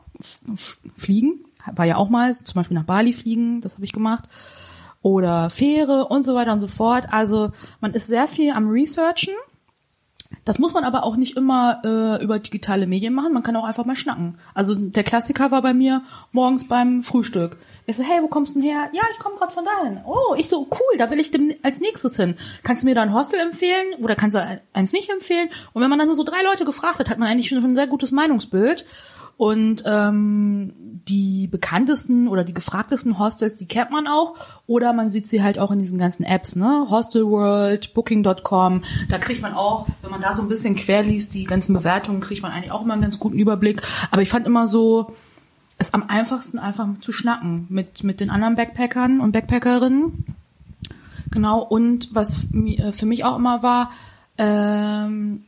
[0.94, 1.44] Fliegen?
[1.74, 4.24] War ja auch mal, zum Beispiel nach Bali fliegen, das habe ich gemacht.
[5.00, 7.06] Oder Fähre und so weiter und so fort.
[7.10, 9.34] Also man ist sehr viel am Researchen
[10.44, 13.32] das muss man aber auch nicht immer äh, über digitale Medien machen.
[13.32, 14.38] Man kann auch einfach mal schnacken.
[14.54, 17.56] Also der Klassiker war bei mir morgens beim Frühstück.
[17.86, 18.88] Ich so, hey, wo kommst du denn her?
[18.92, 20.00] Ja, ich komme gerade von dahin.
[20.06, 22.34] Oh, ich so, cool, da will ich dem als nächstes hin.
[22.62, 25.48] Kannst du mir da ein Hostel empfehlen oder kannst du eins nicht empfehlen?
[25.74, 27.76] Und wenn man dann nur so drei Leute gefragt hat, hat man eigentlich schon ein
[27.76, 28.86] sehr gutes Meinungsbild.
[29.36, 30.72] Und ähm,
[31.08, 34.36] die bekanntesten oder die gefragtesten Hostels, die kennt man auch.
[34.66, 36.86] Oder man sieht sie halt auch in diesen ganzen Apps, ne?
[36.88, 38.82] Hostel World, Booking.com.
[39.08, 42.20] Da kriegt man auch, wenn man da so ein bisschen quer liest, die ganzen Bewertungen,
[42.20, 43.82] kriegt man eigentlich auch immer einen ganz guten Überblick.
[44.10, 45.14] Aber ich fand immer so,
[45.78, 50.24] es am einfachsten einfach zu schnacken mit, mit den anderen Backpackern und Backpackerinnen.
[51.30, 53.90] Genau, und was äh, für mich auch immer war,
[54.38, 55.44] ähm,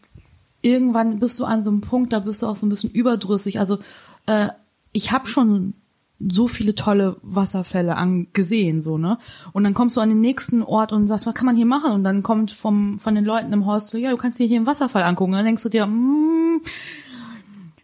[0.66, 3.60] irgendwann bist du an so einem Punkt, da bist du auch so ein bisschen überdrüssig.
[3.60, 3.78] Also
[4.26, 4.48] äh,
[4.92, 5.74] ich habe schon
[6.18, 9.18] so viele tolle Wasserfälle angesehen, so, ne?
[9.52, 11.92] Und dann kommst du an den nächsten Ort und sagst, was kann man hier machen?
[11.92, 14.66] Und dann kommt vom, von den Leuten im Hostel, ja, du kannst dir hier einen
[14.66, 15.32] Wasserfall angucken.
[15.32, 16.62] Und dann denkst du dir, mm,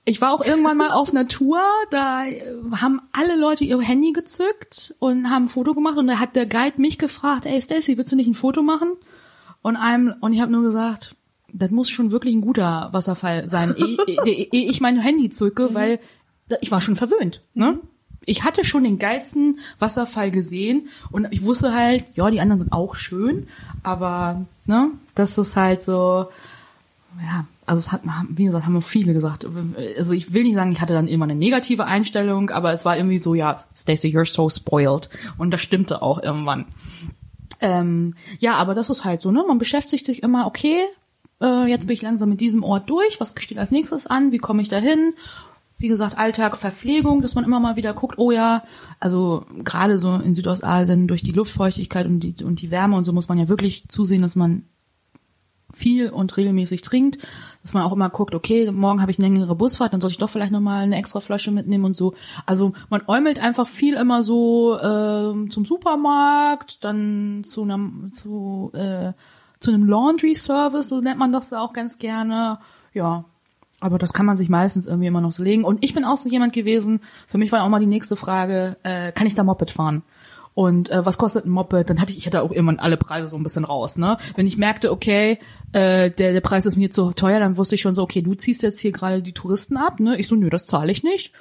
[0.04, 1.60] ich war auch irgendwann mal auf Tour,
[1.90, 2.24] da
[2.72, 6.46] haben alle Leute ihr Handy gezückt und haben ein Foto gemacht und da hat der
[6.46, 8.92] Guide mich gefragt, ey Stacy, willst du nicht ein Foto machen?
[9.60, 11.14] Und einem, und ich habe nur gesagt,
[11.52, 15.70] das muss schon wirklich ein guter Wasserfall sein, ehe, ehe, ehe ich mein Handy zücke,
[15.70, 15.74] mhm.
[15.74, 16.00] weil
[16.60, 17.42] ich war schon verwöhnt.
[17.54, 17.78] Ne?
[18.24, 22.72] Ich hatte schon den geilsten Wasserfall gesehen und ich wusste halt, ja, die anderen sind
[22.72, 23.48] auch schön,
[23.82, 26.28] aber ne, das ist halt so,
[27.20, 29.46] ja, also es hat, wie gesagt, haben viele gesagt.
[29.96, 32.96] Also ich will nicht sagen, ich hatte dann immer eine negative Einstellung, aber es war
[32.96, 35.08] irgendwie so, ja, Stacey, you're so spoiled.
[35.38, 36.66] Und das stimmte auch irgendwann.
[37.60, 39.44] Ähm, ja, aber das ist halt so, ne?
[39.46, 40.80] Man beschäftigt sich immer, okay,
[41.42, 44.38] äh, jetzt bin ich langsam mit diesem Ort durch, was steht als nächstes an, wie
[44.38, 45.14] komme ich da hin?
[45.78, 48.62] Wie gesagt, Alltag, Verpflegung, dass man immer mal wieder guckt, oh ja,
[49.00, 53.12] also gerade so in Südostasien durch die Luftfeuchtigkeit und die, und die Wärme und so
[53.12, 54.64] muss man ja wirklich zusehen, dass man
[55.72, 57.18] viel und regelmäßig trinkt,
[57.62, 60.18] dass man auch immer guckt, okay, morgen habe ich eine längere Busfahrt, dann soll ich
[60.18, 62.14] doch vielleicht nochmal eine extra Flasche mitnehmen und so.
[62.46, 69.12] Also man äumelt einfach viel immer so äh, zum Supermarkt, dann zu einem zu äh,
[69.62, 72.58] zu einem Laundry Service, so nennt man das auch ganz gerne.
[72.92, 73.24] Ja,
[73.80, 75.64] aber das kann man sich meistens irgendwie immer noch so legen.
[75.64, 78.76] Und ich bin auch so jemand gewesen, für mich war auch mal die nächste Frage,
[78.84, 80.02] äh, kann ich da Moped fahren?
[80.54, 81.88] Und äh, was kostet ein Moped?
[81.88, 84.18] Dann hatte ich, ich hatte auch irgendwann alle Preise so ein bisschen raus, ne?
[84.36, 85.38] Wenn ich merkte, okay,
[85.72, 88.34] äh, der, der Preis ist mir zu teuer, dann wusste ich schon so, okay, du
[88.34, 90.18] ziehst jetzt hier gerade die Touristen ab, ne?
[90.18, 91.32] Ich so, nö, das zahle ich nicht.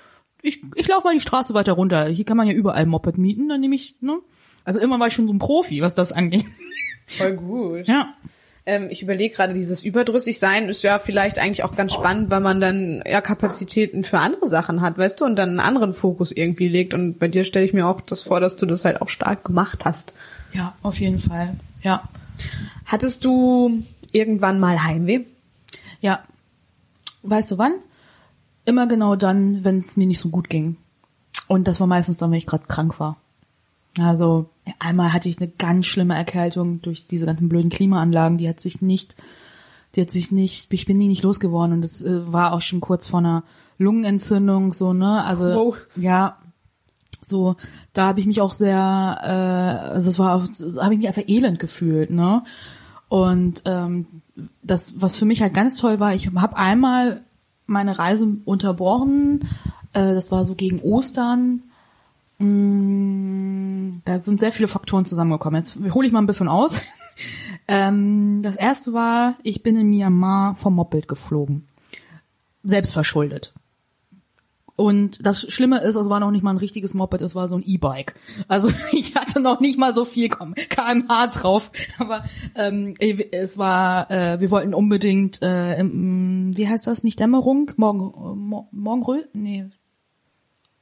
[0.42, 2.06] Ich, ich laufe mal die Straße weiter runter.
[2.06, 4.20] Hier kann man ja überall Moped mieten, dann nehme ich, ne?
[4.64, 6.46] Also immer war ich schon so ein Profi, was das angeht.
[7.18, 7.88] Voll gut.
[7.88, 8.14] Ja.
[8.66, 12.62] Ähm, ich überlege gerade, dieses Überdrüssigsein ist ja vielleicht eigentlich auch ganz spannend, weil man
[12.62, 16.68] dann ja Kapazitäten für andere Sachen hat, weißt du, und dann einen anderen Fokus irgendwie
[16.68, 16.94] legt.
[16.94, 19.44] Und bei dir stelle ich mir auch das vor, dass du das halt auch stark
[19.44, 20.14] gemacht hast.
[20.54, 21.56] Ja, auf jeden Fall.
[21.82, 22.08] Ja.
[22.86, 25.22] Hattest du irgendwann mal Heimweh?
[26.02, 26.24] Ja.
[27.24, 27.74] Weißt du wann?
[28.66, 30.78] Immer genau dann, wenn es mir nicht so gut ging.
[31.48, 33.18] Und das war meistens dann, wenn ich gerade krank war.
[34.00, 34.50] Also
[34.80, 38.38] einmal hatte ich eine ganz schlimme Erkältung durch diese ganzen blöden Klimaanlagen.
[38.38, 39.16] Die hat sich nicht,
[39.96, 42.82] die hat sich nicht, ich bin nie nicht losgeworden und es äh, war auch schon
[42.82, 43.44] kurz vor einer
[43.78, 45.24] Lungenentzündung so ne.
[45.24, 45.76] Also oh.
[45.96, 46.38] ja,
[47.22, 47.56] so
[47.94, 51.28] da habe ich mich auch sehr, äh, also es war, so habe ich mich einfach
[51.28, 52.44] elend gefühlt ne.
[53.10, 54.06] Und ähm,
[54.64, 57.22] das, was für mich halt ganz toll war, ich habe einmal
[57.66, 59.50] meine Reise unterbrochen.
[59.92, 61.64] Äh, das war so gegen Ostern
[62.42, 65.62] da sind sehr viele Faktoren zusammengekommen.
[65.62, 66.82] Jetzt hole ich mal ein bisschen aus.
[67.68, 71.68] ähm, das erste war, ich bin in Myanmar vom Moped geflogen.
[72.64, 73.54] Selbstverschuldet.
[74.76, 77.56] Und das Schlimme ist, es war noch nicht mal ein richtiges Moped, es war so
[77.56, 78.16] ein E-Bike.
[78.48, 81.72] Also ich hatte noch nicht mal so viel kmh drauf.
[82.00, 82.24] Aber
[82.56, 87.72] ähm, es war, äh, wir wollten unbedingt, äh, im, wie heißt das, nicht Dämmerung?
[87.78, 89.30] Morgen, äh, Morgenröt?
[89.34, 89.70] Nee,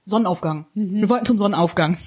[0.10, 0.66] Sonnenaufgang.
[0.74, 1.02] Mhm.
[1.02, 1.98] Wir wollten zum Sonnenaufgang.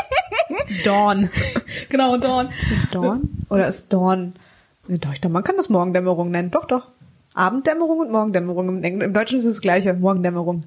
[0.84, 1.30] Dawn.
[1.88, 2.48] genau, Dawn.
[2.90, 3.44] Dawn?
[3.48, 4.34] Oder ist Dawn?
[4.88, 6.50] Doch, ich glaube, man kann das Morgendämmerung nennen.
[6.50, 6.88] Doch, doch.
[7.34, 8.82] Abenddämmerung und Morgendämmerung.
[8.82, 9.94] Im, Im Deutschen ist es das gleiche.
[9.94, 10.64] Morgendämmerung.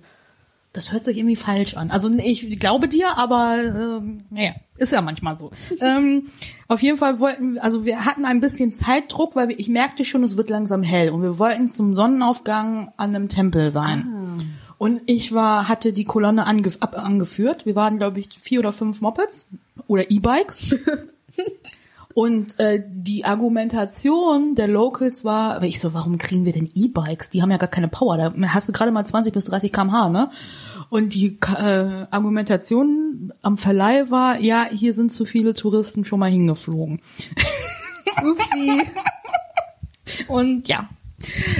[0.72, 1.90] Das hört sich irgendwie falsch an.
[1.90, 5.50] Also ich glaube dir, aber ähm, naja, ist ja manchmal so.
[5.82, 6.28] ähm,
[6.68, 10.22] auf jeden Fall wollten, also wir hatten ein bisschen Zeitdruck, weil wir, ich merkte schon,
[10.22, 14.14] es wird langsam hell und wir wollten zum Sonnenaufgang an einem Tempel sein.
[14.14, 14.69] Ah.
[14.80, 17.66] Und ich war, hatte die Kolonne ange, ab, angeführt.
[17.66, 19.50] Wir waren, glaube ich, vier oder fünf Mopeds
[19.88, 20.74] oder E-Bikes.
[22.16, 27.30] Und äh, die Argumentation der Locals war, ich so, warum kriegen wir denn E-Bikes?
[27.30, 28.18] Die haben ja gar keine Power.
[28.18, 30.32] Da hast du gerade mal 20 bis 30 km/h, ne?
[30.90, 36.32] Und die äh, Argumentation am Verleih war, ja, hier sind zu viele Touristen schon mal
[36.32, 37.02] hingeflogen.
[38.24, 38.88] Upsi.
[40.30, 40.90] Und ja.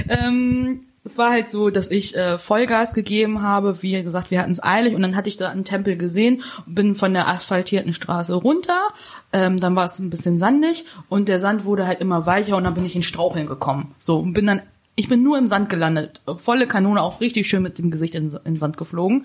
[0.08, 3.82] Ähm, es war halt so, dass ich äh, Vollgas gegeben habe.
[3.82, 6.94] Wie gesagt, wir hatten es eilig und dann hatte ich da einen Tempel gesehen, bin
[6.94, 8.88] von der asphaltierten Straße runter.
[9.32, 12.64] Ähm, dann war es ein bisschen sandig und der Sand wurde halt immer weicher und
[12.64, 13.94] dann bin ich in Straucheln gekommen.
[13.98, 14.62] So und bin dann
[14.96, 16.20] ich bin nur im Sand gelandet.
[16.36, 19.24] Volle Kanone, auch richtig schön mit dem Gesicht in, in den Sand geflogen.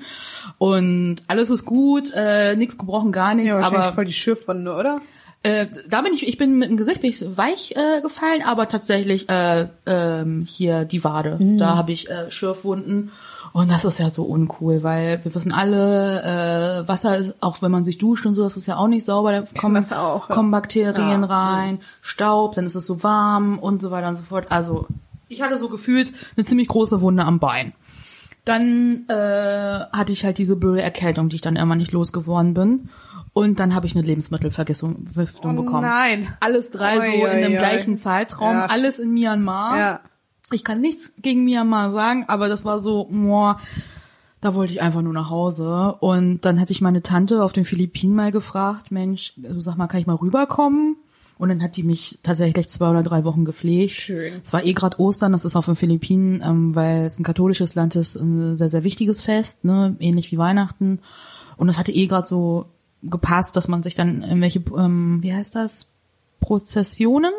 [0.58, 3.50] Und alles ist gut, äh, nichts gebrochen, gar nichts.
[3.50, 5.02] Ja, aber voll die Schürfwunde, oder?
[5.46, 8.68] Äh, da bin ich, ich bin mit dem Gesicht bin ich weich äh, gefallen, aber
[8.68, 11.38] tatsächlich äh, ähm, hier die Wade.
[11.40, 11.60] Mhm.
[11.60, 13.12] Da habe ich äh, Schürfwunden.
[13.54, 17.70] Und das ist ja so uncool, weil wir wissen alle, äh, Wasser ist, auch wenn
[17.70, 20.50] man sich duscht und so, das ist ja auch nicht sauber, da kommen, auch, kommen
[20.50, 21.28] Bakterien ja.
[21.28, 24.48] rein, Staub, dann ist es so warm und so weiter und so fort.
[24.50, 24.88] Also
[25.28, 27.74] ich hatte so gefühlt eine ziemlich große Wunde am Bein.
[28.46, 32.90] Dann äh, hatte ich halt diese blöde Erkältung, die ich dann immer nicht losgeworden bin.
[33.38, 35.82] Und dann habe ich eine Lebensmittelvergiftung oh, bekommen.
[35.82, 36.34] Nein.
[36.40, 38.68] Alles drei oi, so in dem oi, gleichen Zeitraum, ja.
[38.68, 39.78] alles in Myanmar.
[39.78, 40.00] Ja.
[40.54, 43.60] Ich kann nichts gegen Myanmar sagen, aber das war so, boah,
[44.40, 45.96] da wollte ich einfach nur nach Hause.
[46.00, 49.88] Und dann hatte ich meine Tante auf den Philippinen mal gefragt, Mensch, du sag mal,
[49.88, 50.96] kann ich mal rüberkommen?
[51.38, 53.96] Und dann hat die mich tatsächlich zwei oder drei Wochen gepflegt.
[53.96, 54.40] Schön.
[54.46, 57.76] Es war eh gerade Ostern, das ist auf den Philippinen, ähm, weil es ein katholisches
[57.76, 61.00] Land ist, ein sehr, sehr wichtiges Fest, ne, ähnlich wie Weihnachten.
[61.58, 62.68] Und das hatte eh gerade so
[63.10, 65.90] gepasst, dass man sich dann irgendwelche, ähm, wie heißt das,
[66.40, 67.34] Prozessionen?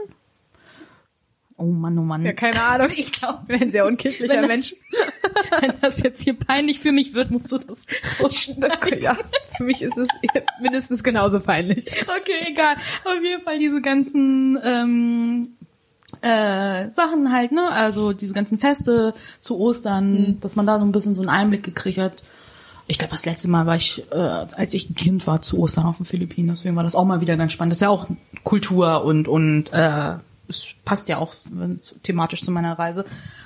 [1.59, 2.25] Oh Mann, oh Mann.
[2.25, 2.91] Ja, keine Ahnung.
[2.95, 4.75] Ich glaube, ich bin ein sehr unkirchlicher wenn Mensch.
[5.61, 7.87] wenn das jetzt hier peinlich für mich wird, musst du das
[8.21, 9.17] okay, Ja,
[9.57, 10.09] für mich ist es
[10.61, 11.87] mindestens genauso peinlich.
[12.03, 12.77] Okay, egal.
[13.05, 15.49] Auf jeden Fall diese ganzen ähm,
[16.21, 17.71] äh, Sachen halt, ne?
[17.71, 20.41] Also diese ganzen Feste zu Ostern, mhm.
[20.41, 22.23] dass man da so ein bisschen so einen Einblick gekriegt hat
[22.89, 25.87] ich glaube, das letzte Mal war ich, äh, als ich ein Kind war, zu Ostern
[25.87, 26.49] auf den Philippinen.
[26.49, 27.72] Deswegen war das auch mal wieder ganz spannend.
[27.72, 28.07] Das ist ja auch
[28.45, 30.14] Kultur und und äh,
[30.49, 31.34] es passt ja auch
[32.03, 33.05] thematisch zu meiner Reise.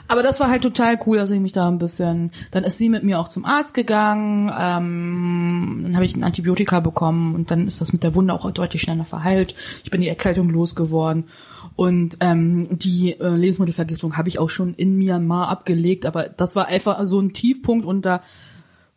[0.09, 2.33] Aber das war halt total cool, dass ich mich da ein bisschen.
[2.51, 4.49] Dann ist sie mit mir auch zum Arzt gegangen.
[4.49, 8.51] Ähm, dann habe ich ein Antibiotika bekommen und dann ist das mit der Wunde auch
[8.51, 9.55] deutlich schneller verheilt.
[9.85, 11.29] Ich bin die Erkältung losgeworden.
[11.77, 16.67] Und ähm, die äh, Lebensmittelvergiftung habe ich auch schon in Myanmar abgelegt, aber das war
[16.67, 18.23] einfach so ein Tiefpunkt und da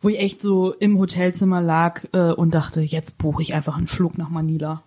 [0.04, 3.86] wo ich echt so im Hotelzimmer lag äh, und dachte, jetzt buche ich einfach einen
[3.86, 4.82] Flug nach Manila.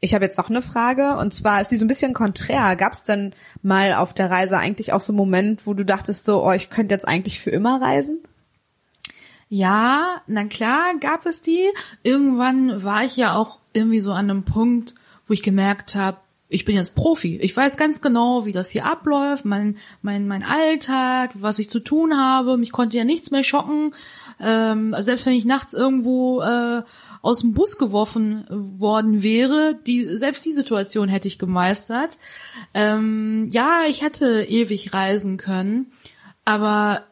[0.00, 2.76] Ich habe jetzt noch eine Frage und zwar ist die so ein bisschen konträr.
[2.76, 3.32] Gab es denn
[3.62, 6.70] mal auf der Reise eigentlich auch so einen Moment, wo du dachtest so, oh, ich
[6.70, 8.18] könnte jetzt eigentlich für immer reisen?
[9.48, 11.70] Ja, na klar, gab es die.
[12.02, 14.94] Irgendwann war ich ja auch irgendwie so an einem Punkt,
[15.26, 16.18] wo ich gemerkt habe,
[16.48, 17.38] ich bin jetzt Profi.
[17.38, 21.80] Ich weiß ganz genau, wie das hier abläuft, mein, mein, mein Alltag, was ich zu
[21.80, 22.56] tun habe.
[22.56, 23.94] Mich konnte ja nichts mehr schocken.
[24.38, 26.82] Ähm, selbst wenn ich nachts irgendwo äh,
[27.22, 32.18] aus dem Bus geworfen worden wäre, die, selbst die Situation hätte ich gemeistert.
[32.74, 35.92] Ähm, ja, ich hätte ewig reisen können,
[36.44, 37.02] aber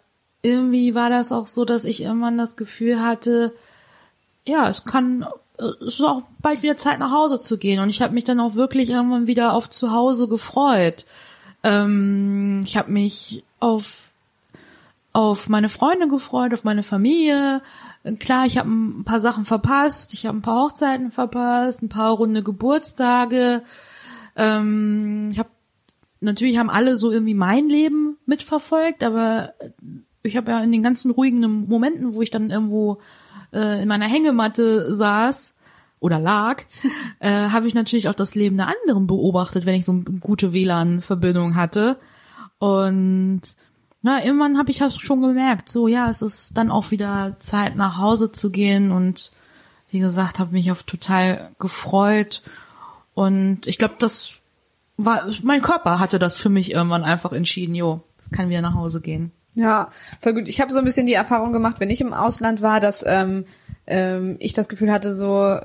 [0.42, 3.54] irgendwie war das auch so, dass ich irgendwann das Gefühl hatte,
[4.46, 5.26] ja, es kann
[5.58, 8.40] es ist auch bald wieder Zeit nach Hause zu gehen und ich habe mich dann
[8.40, 11.06] auch wirklich irgendwann wieder auf zu Hause gefreut.
[11.62, 14.10] Ähm, ich habe mich auf
[15.12, 17.62] auf meine Freunde gefreut, auf meine Familie.
[18.18, 22.10] Klar, ich habe ein paar Sachen verpasst, ich habe ein paar Hochzeiten verpasst, ein paar
[22.10, 23.62] runde Geburtstage.
[24.34, 25.50] Ähm, ich habe
[26.20, 29.54] natürlich haben alle so irgendwie mein Leben mitverfolgt, aber
[30.24, 32.98] ich habe ja in den ganzen ruhigen Momenten, wo ich dann irgendwo
[33.54, 35.54] äh, in meiner Hängematte saß
[36.00, 36.62] oder lag,
[37.20, 40.52] äh, habe ich natürlich auch das Leben der anderen beobachtet, wenn ich so eine gute
[40.52, 41.98] WLAN-Verbindung hatte.
[42.58, 43.42] Und
[44.02, 47.76] na, irgendwann habe ich das schon gemerkt, so ja, es ist dann auch wieder Zeit
[47.76, 49.32] nach Hause zu gehen und
[49.90, 52.42] wie gesagt, habe mich auf total gefreut
[53.14, 54.34] und ich glaube, das
[54.96, 58.74] war mein Körper hatte das für mich irgendwann einfach entschieden, jo, es kann wieder nach
[58.74, 59.32] Hause gehen.
[59.54, 59.90] Ja,
[60.20, 60.48] voll gut.
[60.48, 63.44] Ich habe so ein bisschen die Erfahrung gemacht, wenn ich im Ausland war, dass ähm,
[63.86, 65.58] ähm, ich das Gefühl hatte, so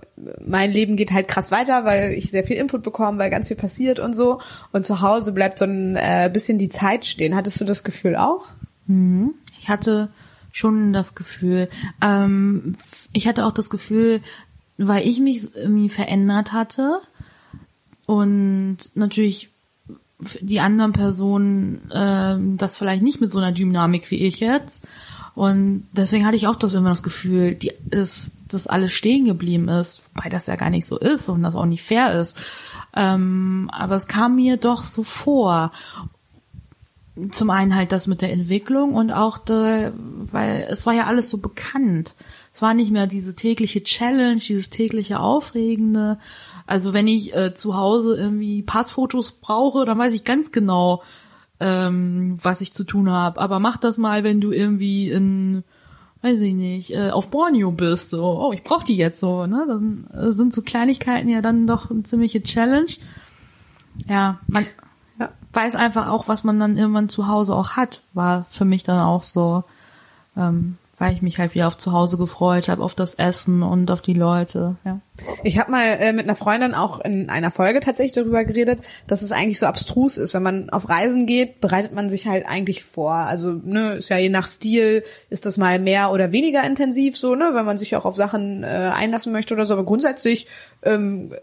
[0.46, 3.58] mein Leben geht halt krass weiter, weil ich sehr viel Input bekomme, weil ganz viel
[3.58, 4.42] passiert und so.
[4.72, 7.36] Und zu Hause bleibt so ein äh, bisschen die Zeit stehen.
[7.36, 8.46] Hattest du das Gefühl auch?
[8.88, 9.34] Mhm.
[9.60, 10.10] Ich hatte
[10.52, 11.70] schon das Gefühl.
[12.02, 12.76] Ähm,
[13.14, 14.22] ich hatte auch das Gefühl,
[14.78, 17.02] weil ich mich irgendwie verändert hatte
[18.06, 19.49] und natürlich
[20.20, 24.86] die anderen Personen äh, das vielleicht nicht mit so einer Dynamik wie ich jetzt.
[25.36, 29.70] Und deswegen hatte ich auch das immer das Gefühl, die ist, dass alles stehen geblieben
[29.70, 32.38] ist, wobei das ja gar nicht so ist und das auch nicht fair ist.
[32.94, 35.72] Ähm, aber es kam mir doch so vor.
[37.32, 41.30] Zum einen halt das mit der Entwicklung und auch, de, weil es war ja alles
[41.30, 42.16] so bekannt.
[42.54, 46.18] Es war nicht mehr diese tägliche Challenge, dieses tägliche Aufregende.
[46.70, 51.02] Also wenn ich äh, zu Hause irgendwie Passfotos brauche, dann weiß ich ganz genau,
[51.60, 53.42] ähm, was ich zu tun habe.
[53.42, 55.64] Aber mach das mal, wenn du irgendwie in,
[56.22, 58.12] weiß ich nicht, äh, auf Borneo bist.
[58.12, 59.48] So, oh, ich brauch die jetzt so.
[59.48, 59.66] Ne?
[59.68, 62.92] Dann äh, sind so Kleinigkeiten ja dann doch eine ziemliche Challenge.
[64.08, 64.68] Ja, man
[65.20, 65.32] ja.
[65.54, 68.04] weiß einfach auch, was man dann irgendwann zu Hause auch hat.
[68.14, 69.64] War für mich dann auch so.
[70.38, 73.90] Ähm, weil ich mich halt wieder auf zu Hause gefreut habe, auf das Essen und
[73.90, 74.76] auf die Leute.
[74.86, 75.00] Ja.
[75.44, 79.22] Ich habe mal äh, mit einer Freundin auch in einer Folge tatsächlich darüber geredet, dass
[79.22, 80.34] es eigentlich so abstrus ist.
[80.34, 83.14] Wenn man auf Reisen geht, bereitet man sich halt eigentlich vor.
[83.14, 87.36] Also ne, ist ja je nach Stil ist das mal mehr oder weniger intensiv so,
[87.36, 89.74] ne, wenn man sich auch auf Sachen äh, einlassen möchte oder so.
[89.74, 90.48] Aber grundsätzlich
[90.84, 91.34] ähm,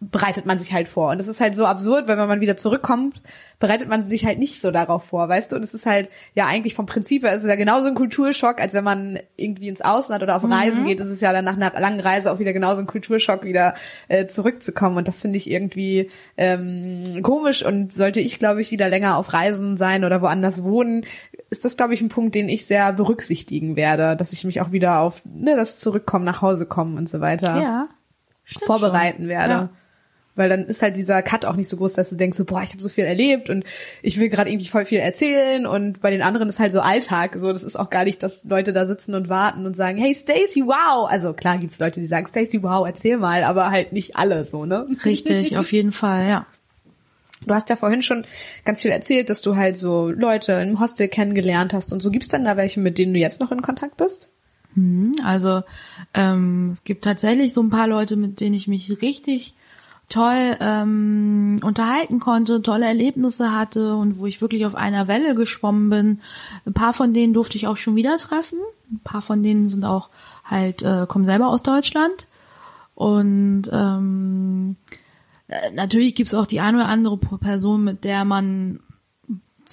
[0.00, 1.10] bereitet man sich halt vor.
[1.10, 3.20] Und es ist halt so absurd, weil wenn man wieder zurückkommt,
[3.58, 5.56] bereitet man sich halt nicht so darauf vor, weißt du?
[5.56, 8.60] Und es ist halt, ja, eigentlich vom Prinzip her ist es ja genauso ein Kulturschock,
[8.60, 10.52] als wenn man irgendwie ins Ausland oder auf mhm.
[10.52, 11.00] Reisen geht.
[11.00, 13.74] Es ist ja dann nach einer langen Reise auch wieder genauso ein Kulturschock, wieder
[14.08, 14.96] äh, zurückzukommen.
[14.96, 19.32] Und das finde ich irgendwie ähm, komisch und sollte ich, glaube ich, wieder länger auf
[19.32, 21.04] Reisen sein oder woanders wohnen,
[21.50, 24.72] ist das, glaube ich, ein Punkt, den ich sehr berücksichtigen werde, dass ich mich auch
[24.72, 27.88] wieder auf ne, das Zurückkommen, nach Hause kommen und so weiter ja,
[28.44, 29.28] vorbereiten schon.
[29.28, 29.52] werde.
[29.52, 29.70] Ja.
[30.36, 32.62] Weil dann ist halt dieser Cut auch nicht so groß, dass du denkst so, boah,
[32.62, 33.64] ich habe so viel erlebt und
[34.02, 37.36] ich will gerade irgendwie voll viel erzählen und bei den anderen ist halt so Alltag.
[37.38, 40.12] So, das ist auch gar nicht, dass Leute da sitzen und warten und sagen, hey
[40.12, 41.08] Stacy, wow.
[41.08, 44.64] Also klar gibt's Leute, die sagen, Stacy, wow, erzähl mal, aber halt nicht alle so,
[44.66, 44.86] ne?
[45.04, 46.46] Richtig, auf jeden Fall, ja.
[47.46, 48.24] Du hast ja vorhin schon
[48.64, 52.10] ganz viel erzählt, dass du halt so Leute im Hostel kennengelernt hast und so.
[52.10, 54.28] Gibt's denn da welche, mit denen du jetzt noch in Kontakt bist?
[54.74, 55.62] Hm, also
[56.14, 59.54] ähm, es gibt tatsächlich so ein paar Leute, mit denen ich mich richtig
[60.08, 65.90] toll ähm, unterhalten konnte, tolle Erlebnisse hatte und wo ich wirklich auf einer Welle geschwommen
[65.90, 66.20] bin.
[66.66, 68.58] Ein paar von denen durfte ich auch schon wieder treffen.
[68.90, 70.10] Ein paar von denen sind auch
[70.44, 72.26] halt, äh, kommen selber aus Deutschland.
[72.94, 74.76] Und ähm,
[75.48, 78.80] äh, natürlich gibt's auch die eine oder andere Person, mit der man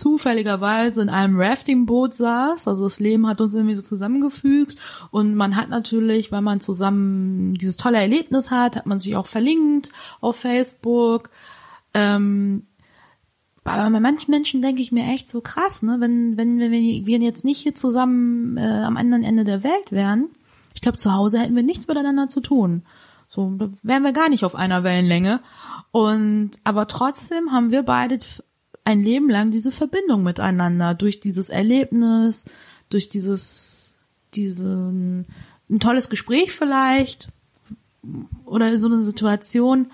[0.02, 2.68] zufälligerweise in einem Raftingboot saß.
[2.68, 4.78] Also das Leben hat uns irgendwie so zusammengefügt
[5.12, 9.28] und man hat natürlich, weil man zusammen dieses tolle Erlebnis hat, hat man sich auch
[9.28, 11.30] verlinkt auf Facebook.
[11.93, 12.64] Ähm,
[13.64, 15.97] aber bei manchen Menschen denke ich mir echt so krass, ne?
[15.99, 20.30] Wenn, wenn, wenn wir jetzt nicht hier zusammen äh, am anderen Ende der Welt wären,
[20.74, 22.82] ich glaube, zu Hause hätten wir nichts miteinander zu tun.
[23.30, 25.41] So, da wären wir gar nicht auf einer Wellenlänge.
[25.91, 28.20] Und aber trotzdem haben wir beide
[28.84, 32.46] ein Leben lang diese Verbindung miteinander durch dieses Erlebnis,
[32.90, 33.96] durch dieses,
[34.34, 35.28] diesen,
[35.70, 37.30] ein tolles Gespräch vielleicht
[38.46, 39.92] oder so eine Situation.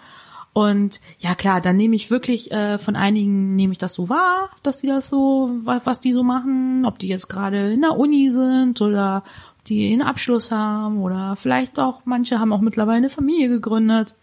[0.53, 4.49] Und ja klar, dann nehme ich wirklich äh, von einigen nehme ich das so wahr,
[4.63, 8.31] dass die das so, was die so machen, ob die jetzt gerade in der Uni
[8.31, 9.23] sind oder
[9.57, 14.15] ob die einen Abschluss haben oder vielleicht auch manche haben auch mittlerweile eine Familie gegründet.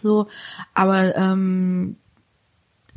[0.00, 0.28] So,
[0.72, 1.96] aber ähm,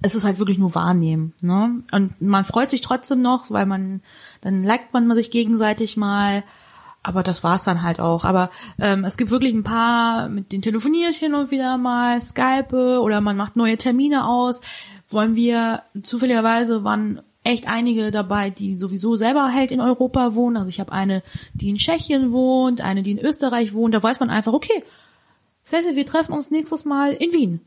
[0.04, 1.82] es ist halt wirklich nur wahrnehmen, ne?
[1.94, 4.02] Und man freut sich trotzdem noch, weil man,
[4.42, 6.44] dann liked man sich gegenseitig mal,
[7.02, 8.26] aber das war's dann halt auch.
[8.26, 8.50] Aber
[8.80, 13.00] ähm, es gibt wirklich ein paar, mit denen telefoniere ich hin und wieder mal, Skype
[13.00, 14.62] oder man macht neue Termine aus.
[15.08, 20.58] Wollen wir, zufälligerweise waren echt einige dabei, die sowieso selber halt in Europa wohnen.
[20.58, 21.24] Also ich habe eine,
[21.54, 23.94] die in Tschechien wohnt, eine, die in Österreich wohnt.
[23.94, 24.84] Da weiß man einfach, okay,
[25.64, 27.62] Cecil, wir treffen uns nächstes Mal in Wien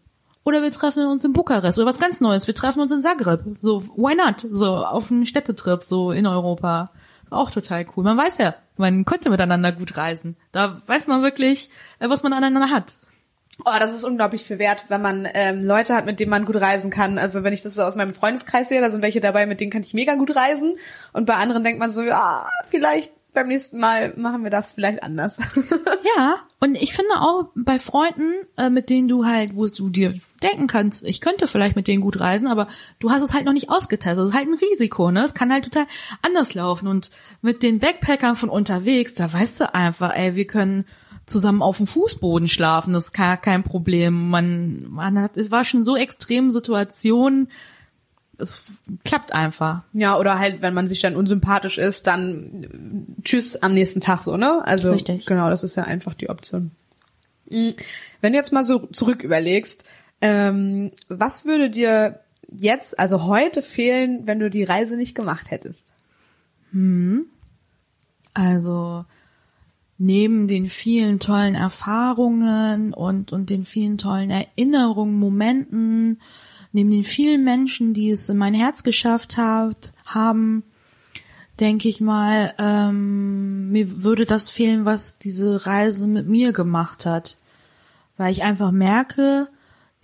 [0.46, 2.46] oder wir treffen uns in Bukarest oder was ganz Neues.
[2.46, 3.40] Wir treffen uns in Zagreb.
[3.62, 4.46] So, why not?
[4.48, 6.92] So, auf einen Städtetrip, so in Europa.
[7.30, 8.04] Auch total cool.
[8.04, 10.36] Man weiß ja, man konnte miteinander gut reisen.
[10.52, 11.68] Da weiß man wirklich,
[11.98, 12.92] äh, was man aneinander hat.
[13.64, 16.60] Oh, das ist unglaublich viel wert, wenn man ähm, Leute hat, mit denen man gut
[16.60, 17.18] reisen kann.
[17.18, 19.72] Also wenn ich das so aus meinem Freundeskreis sehe, da sind welche dabei, mit denen
[19.72, 20.76] kann ich mega gut reisen.
[21.12, 25.02] Und bei anderen denkt man so, ja, vielleicht beim nächsten Mal machen wir das vielleicht
[25.02, 25.38] anders.
[26.16, 30.14] ja, und ich finde auch bei Freunden, äh, mit denen du halt, wo du dir
[30.42, 33.52] denken kannst, ich könnte vielleicht mit denen gut reisen, aber du hast es halt noch
[33.52, 34.18] nicht ausgetestet.
[34.18, 35.24] Das ist halt ein Risiko, ne?
[35.24, 35.86] Es kann halt total
[36.22, 36.88] anders laufen.
[36.88, 37.10] Und
[37.42, 40.86] mit den Backpackern von unterwegs, da weißt du einfach, ey, wir können
[41.26, 44.30] zusammen auf dem Fußboden schlafen, das ist kein, kein Problem.
[44.30, 47.48] Man, man hat, es war schon so extrem Situationen,
[48.38, 49.82] es klappt einfach.
[49.92, 52.95] Ja, oder halt, wenn man sich dann unsympathisch ist, dann
[53.26, 54.64] tschüss am nächsten Tag so, ne?
[54.66, 55.26] Also Richtig.
[55.26, 56.70] genau, das ist ja einfach die Option.
[57.50, 57.70] Mm,
[58.20, 59.84] Wenn du jetzt mal so zurück überlegst,
[60.20, 62.20] ähm, was würde dir
[62.50, 65.84] jetzt, also heute fehlen, wenn du die Reise nicht gemacht hättest?
[68.32, 69.04] Also
[69.98, 76.20] neben den vielen tollen Erfahrungen und, und den vielen tollen Erinnerungen, Momenten,
[76.72, 80.62] neben den vielen Menschen, die es in mein Herz geschafft hat, haben,
[81.60, 87.38] denke ich mal, ähm, mir würde das fehlen, was diese Reise mit mir gemacht hat.
[88.16, 89.48] Weil ich einfach merke,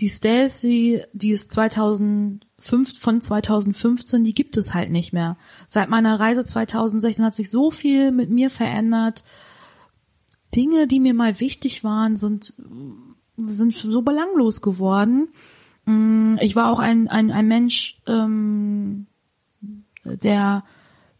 [0.00, 5.36] die Stacy, die ist 2005, von 2015, die gibt es halt nicht mehr.
[5.68, 9.24] Seit meiner Reise 2016 hat sich so viel mit mir verändert.
[10.55, 12.55] Dinge, die mir mal wichtig waren, sind,
[13.36, 15.28] sind so belanglos geworden.
[15.84, 19.07] Mm, Ich war auch ein, ein, ein Mensch, ähm,
[20.05, 20.64] der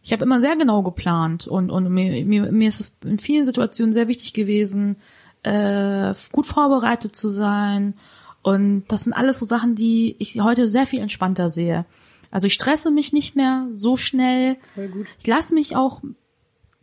[0.03, 3.45] ich habe immer sehr genau geplant und, und mir, mir, mir ist es in vielen
[3.45, 4.97] Situationen sehr wichtig gewesen,
[5.43, 7.93] äh, gut vorbereitet zu sein.
[8.41, 11.85] Und das sind alles so Sachen, die ich heute sehr viel entspannter sehe.
[12.31, 14.57] Also ich stresse mich nicht mehr so schnell.
[15.19, 16.01] Ich lasse mich auch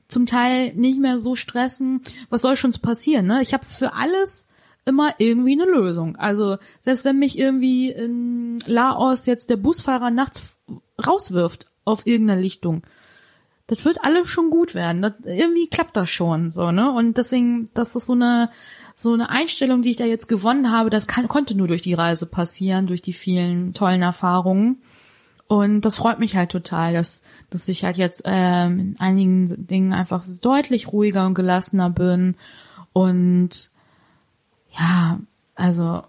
[0.09, 2.01] zum Teil nicht mehr so stressen.
[2.31, 3.27] Was soll schon passieren?
[3.27, 3.43] Ne?
[3.43, 4.49] Ich habe für alles
[4.87, 6.16] immer irgendwie eine Lösung.
[6.16, 10.57] Also selbst wenn mich irgendwie in Laos jetzt der Busfahrer nachts
[11.05, 12.83] rauswirft auf irgendeiner Lichtung,
[13.71, 15.01] das wird alles schon gut werden.
[15.01, 16.91] Das, irgendwie klappt das schon, so ne?
[16.91, 18.51] Und deswegen, das ist so eine
[18.97, 20.91] so eine Einstellung, die ich da jetzt gewonnen habe.
[20.91, 24.83] Das kann, konnte nur durch die Reise passieren, durch die vielen tollen Erfahrungen.
[25.47, 29.95] Und das freut mich halt total, dass, dass ich halt jetzt ähm, in einigen Dingen
[29.95, 32.35] einfach deutlich ruhiger und gelassener bin.
[32.93, 33.71] Und
[34.79, 35.18] ja,
[35.55, 36.03] also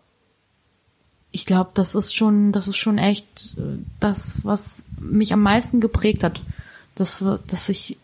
[1.32, 5.80] ich glaube, das ist schon, das ist schon echt äh, das, was mich am meisten
[5.80, 6.42] geprägt hat.
[7.02, 7.98] Das, dass ich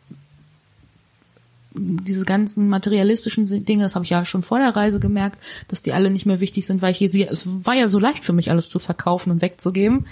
[1.74, 5.94] diese ganzen materialistischen Dinge, das habe ich ja schon vor der Reise gemerkt, dass die
[5.94, 8.34] alle nicht mehr wichtig sind, weil ich hier sehe, es war ja so leicht für
[8.34, 10.08] mich, alles zu verkaufen und wegzugeben.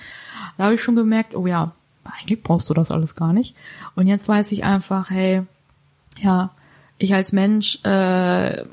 [0.57, 1.73] Da habe ich schon gemerkt, oh ja,
[2.03, 3.55] eigentlich brauchst du das alles gar nicht.
[3.95, 5.43] Und jetzt weiß ich einfach, hey,
[6.19, 6.51] ja,
[6.97, 8.63] ich als Mensch, äh,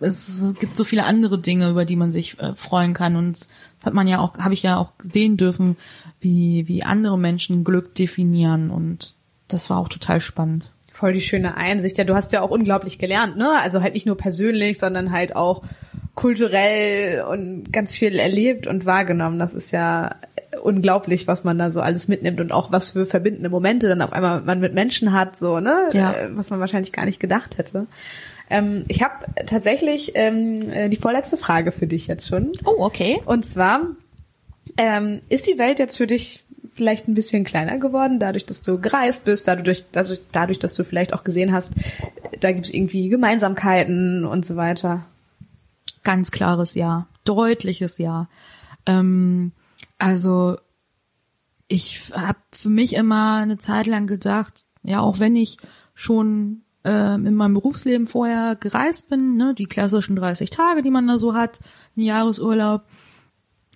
[0.00, 3.16] es gibt so viele andere Dinge, über die man sich äh, freuen kann.
[3.16, 3.40] Und
[3.78, 5.76] das hat man ja auch, habe ich ja auch sehen dürfen,
[6.20, 8.70] wie, wie andere Menschen Glück definieren.
[8.70, 9.14] Und
[9.48, 10.70] das war auch total spannend.
[10.92, 11.96] Voll die schöne Einsicht.
[11.98, 13.50] Ja, du hast ja auch unglaublich gelernt, ne?
[13.62, 15.62] Also halt nicht nur persönlich, sondern halt auch
[16.14, 19.38] kulturell und ganz viel erlebt und wahrgenommen.
[19.38, 20.16] Das ist ja
[20.60, 24.12] unglaublich, was man da so alles mitnimmt und auch was für verbindende Momente dann auf
[24.12, 25.88] einmal man mit Menschen hat, so, ne?
[25.92, 26.12] Ja.
[26.12, 27.86] Äh, Was man wahrscheinlich gar nicht gedacht hätte.
[28.50, 32.52] Ähm, ich habe tatsächlich ähm, äh, die vorletzte Frage für dich jetzt schon.
[32.64, 33.20] Oh, okay.
[33.24, 33.82] Und zwar,
[34.76, 36.44] ähm, ist die Welt jetzt für dich
[36.78, 40.84] vielleicht ein bisschen kleiner geworden, dadurch, dass du gereist bist, dadurch, dadurch, dadurch dass du
[40.84, 41.72] vielleicht auch gesehen hast,
[42.40, 45.04] da gibt's irgendwie Gemeinsamkeiten und so weiter.
[46.04, 47.08] Ganz klares Ja.
[47.24, 48.28] Deutliches Ja.
[48.86, 49.50] Ähm,
[49.98, 50.56] also
[51.66, 55.58] ich habe für mich immer eine Zeit lang gedacht, ja, auch wenn ich
[55.94, 61.08] schon ähm, in meinem Berufsleben vorher gereist bin, ne, die klassischen 30 Tage, die man
[61.08, 61.58] da so hat,
[61.96, 62.84] ein Jahresurlaub,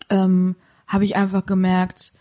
[0.09, 0.55] ähm,
[0.87, 2.13] habe ich einfach gemerkt,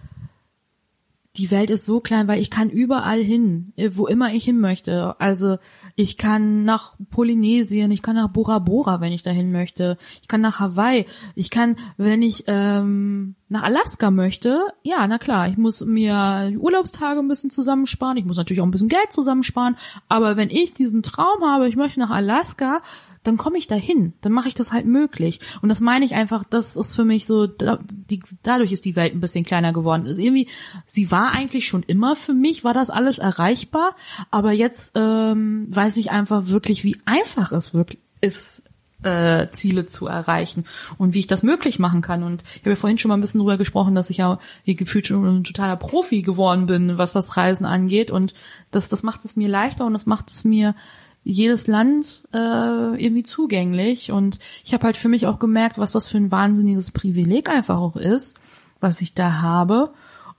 [1.37, 4.59] die Welt ist so klein, weil ich kann überall hin, äh, wo immer ich hin
[4.59, 5.15] möchte.
[5.19, 5.57] Also
[5.95, 9.97] ich kann nach Polynesien, ich kann nach Bora Bora, wenn ich dahin möchte.
[10.21, 11.05] Ich kann nach Hawaii.
[11.35, 17.19] Ich kann, wenn ich ähm, nach Alaska möchte, ja, na klar, ich muss mir Urlaubstage
[17.19, 18.17] ein bisschen zusammensparen.
[18.17, 19.77] Ich muss natürlich auch ein bisschen Geld zusammensparen.
[20.09, 22.81] Aber wenn ich diesen Traum habe, ich möchte nach Alaska,
[23.23, 25.39] dann komme ich dahin, dann mache ich das halt möglich.
[25.61, 28.95] Und das meine ich einfach, das ist für mich so, da, die, dadurch ist die
[28.95, 30.05] Welt ein bisschen kleiner geworden.
[30.05, 30.47] Ist irgendwie,
[30.85, 33.95] sie war eigentlich schon immer für mich, war das alles erreichbar,
[34.31, 38.63] aber jetzt ähm, weiß ich einfach wirklich, wie einfach es wirklich ist,
[39.03, 40.65] äh, Ziele zu erreichen
[40.97, 42.23] und wie ich das möglich machen kann.
[42.23, 44.75] Und ich habe ja vorhin schon mal ein bisschen drüber gesprochen, dass ich ja wie
[44.75, 48.11] gefühlt schon ein totaler Profi geworden bin, was das Reisen angeht.
[48.11, 48.33] Und
[48.69, 50.75] das, das macht es mir leichter und das macht es mir
[51.23, 54.11] jedes Land äh, irgendwie zugänglich.
[54.11, 57.77] Und ich habe halt für mich auch gemerkt, was das für ein wahnsinniges Privileg einfach
[57.77, 58.39] auch ist,
[58.79, 59.91] was ich da habe.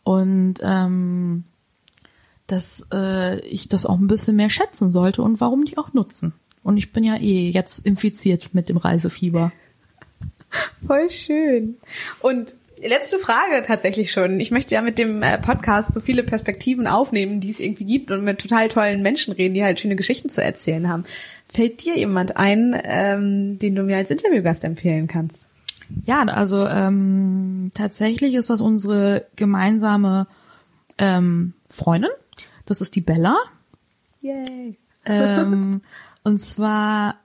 [0.04, 1.44] Und ähm,
[2.46, 6.32] dass äh, ich das auch ein bisschen mehr schätzen sollte und warum nicht auch nutzen.
[6.62, 9.52] Und ich bin ja eh jetzt infiziert mit dem Reisefieber.
[10.86, 11.76] Voll schön.
[12.20, 12.54] Und
[12.88, 14.40] letzte Frage tatsächlich schon.
[14.40, 18.10] Ich möchte ja mit dem äh, Podcast so viele Perspektiven aufnehmen, die es irgendwie gibt
[18.10, 21.04] und mit total tollen Menschen reden, die halt schöne Geschichten zu erzählen haben.
[21.52, 25.46] Fällt dir jemand ein, ähm, den du mir als Interviewgast empfehlen kannst?
[26.06, 30.26] Ja, also ähm, tatsächlich ist das unsere gemeinsame
[30.98, 32.10] ähm, Freundin.
[32.66, 33.36] Das ist die Bella.
[34.22, 34.76] Yay.
[35.04, 35.82] ähm,
[36.22, 37.16] und zwar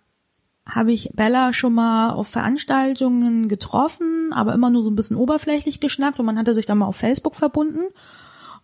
[0.67, 5.79] habe ich Bella schon mal auf Veranstaltungen getroffen, aber immer nur so ein bisschen oberflächlich
[5.79, 7.85] geschnackt und man hatte sich dann mal auf Facebook verbunden.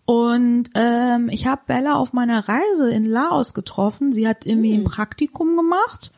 [0.05, 4.11] Und ähm, ich habe Bella auf meiner Reise in Laos getroffen.
[4.11, 4.91] Sie hat irgendwie ein Hm.
[4.91, 6.11] Praktikum gemacht.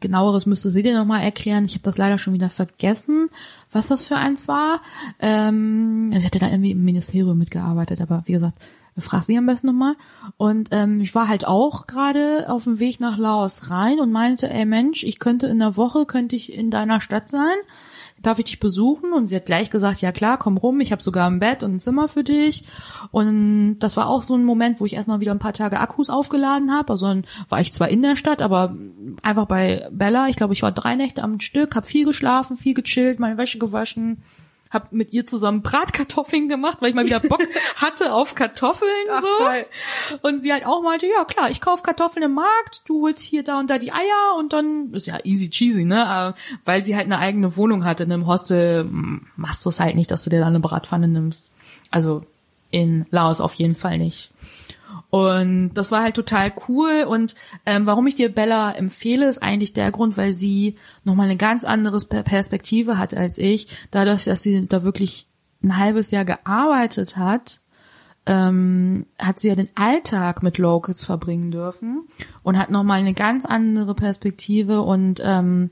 [0.00, 1.64] Genaueres müsste sie dir nochmal erklären.
[1.64, 3.30] Ich habe das leider schon wieder vergessen,
[3.72, 4.82] was das für eins war.
[5.20, 8.58] Ähm, sie hatte da irgendwie im Ministerium mitgearbeitet, aber wie gesagt,
[8.98, 9.96] frag sie am besten nochmal.
[10.36, 14.48] Und ähm, ich war halt auch gerade auf dem Weg nach Laos rein und meinte,
[14.50, 17.56] ey Mensch, ich könnte in der Woche, könnte ich in deiner Stadt sein.
[18.22, 19.12] Darf ich dich besuchen?
[19.12, 21.74] Und sie hat gleich gesagt, ja klar, komm rum, ich habe sogar ein Bett und
[21.74, 22.64] ein Zimmer für dich.
[23.10, 26.08] Und das war auch so ein Moment, wo ich erstmal wieder ein paar Tage Akkus
[26.08, 26.90] aufgeladen habe.
[26.92, 28.76] Also dann war ich zwar in der Stadt, aber
[29.22, 30.28] einfach bei Bella.
[30.28, 33.58] Ich glaube, ich war drei Nächte am Stück, habe viel geschlafen, viel gechillt, meine Wäsche
[33.58, 34.22] gewaschen,
[34.74, 37.42] habe mit ihr zusammen Bratkartoffeln gemacht, weil ich mal wieder Bock
[37.76, 38.90] hatte auf Kartoffeln.
[39.10, 39.38] Ach, so.
[39.38, 39.66] toll.
[40.22, 43.42] Und sie halt auch meinte, ja klar, ich kauf Kartoffeln im Markt, du holst hier
[43.42, 46.06] da und da die Eier und dann ist ja easy cheesy, ne?
[46.06, 48.88] Aber Weil sie halt eine eigene Wohnung hatte in einem Hostel,
[49.36, 51.54] machst du es halt nicht, dass du dir da eine Bratpfanne nimmst.
[51.90, 52.22] Also
[52.70, 54.33] in Laos auf jeden Fall nicht.
[55.14, 57.04] Und das war halt total cool.
[57.08, 57.36] Und
[57.66, 61.62] ähm, warum ich dir Bella empfehle, ist eigentlich der Grund, weil sie nochmal eine ganz
[61.64, 63.68] andere Per- Perspektive hat als ich.
[63.92, 65.28] Dadurch, dass sie da wirklich
[65.62, 67.60] ein halbes Jahr gearbeitet hat,
[68.26, 72.08] ähm, hat sie ja den Alltag mit Locals verbringen dürfen
[72.42, 75.70] und hat nochmal eine ganz andere Perspektive und ähm,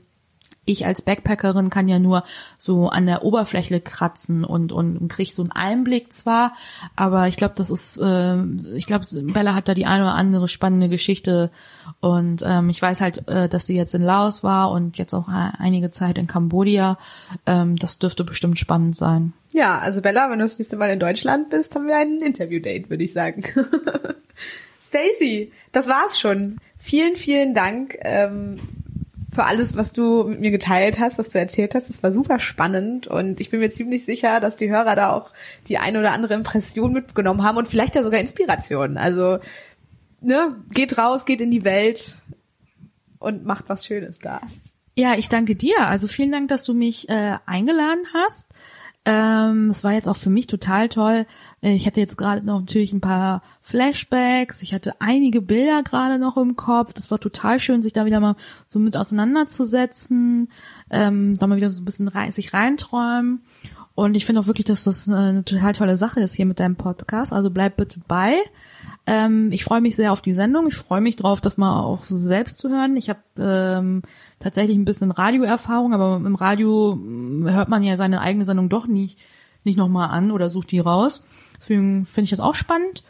[0.65, 2.23] ich als Backpackerin kann ja nur
[2.57, 6.53] so an der Oberfläche kratzen und und, kriege so einen Einblick zwar,
[6.95, 8.41] aber ich glaube, das ist, äh,
[8.75, 11.51] ich glaube, Bella hat da die eine oder andere spannende Geschichte
[11.99, 15.27] und ähm, ich weiß halt, äh, dass sie jetzt in Laos war und jetzt auch
[15.27, 16.97] einige Zeit in Kambodscha.
[17.45, 19.33] Ähm, das dürfte bestimmt spannend sein.
[19.51, 22.89] Ja, also Bella, wenn du das nächste Mal in Deutschland bist, haben wir ein Interview-Date,
[22.89, 23.43] würde ich sagen.
[24.81, 26.57] Stacy, das war's schon.
[26.77, 28.59] Vielen, vielen Dank ähm,
[29.33, 31.89] für alles, was du mit mir geteilt hast, was du erzählt hast.
[31.89, 35.31] Das war super spannend und ich bin mir ziemlich sicher, dass die Hörer da auch
[35.67, 38.97] die eine oder andere Impression mitgenommen haben und vielleicht ja sogar Inspiration.
[38.97, 39.39] Also,
[40.21, 42.17] ne, geht raus, geht in die Welt
[43.19, 44.41] und macht was Schönes da.
[44.95, 45.87] Ja, ich danke dir.
[45.87, 48.49] Also vielen Dank, dass du mich äh, eingeladen hast.
[49.05, 51.25] Ähm, es war jetzt auch für mich total toll.
[51.61, 54.61] Äh, Ich hatte jetzt gerade noch natürlich ein paar Flashbacks.
[54.61, 56.93] Ich hatte einige Bilder gerade noch im Kopf.
[56.93, 58.35] Das war total schön, sich da wieder mal
[58.65, 60.49] so mit auseinanderzusetzen,
[60.89, 63.41] ähm, da mal wieder so ein bisschen rein, sich reinträumen.
[63.95, 66.75] Und ich finde auch wirklich, dass das eine total tolle Sache ist hier mit deinem
[66.77, 67.33] Podcast.
[67.33, 68.37] Also bleib bitte bei.
[69.05, 70.67] Ähm, ich freue mich sehr auf die Sendung.
[70.67, 72.95] Ich freue mich drauf, das mal auch selbst zu hören.
[72.95, 74.01] Ich habe ähm,
[74.39, 78.87] tatsächlich ein bisschen Radioerfahrung, aber im Radio mm, hört man ja seine eigene Sendung doch
[78.87, 79.19] nicht,
[79.63, 81.25] nicht nochmal an oder sucht die raus.
[81.57, 83.03] Deswegen finde ich das auch spannend.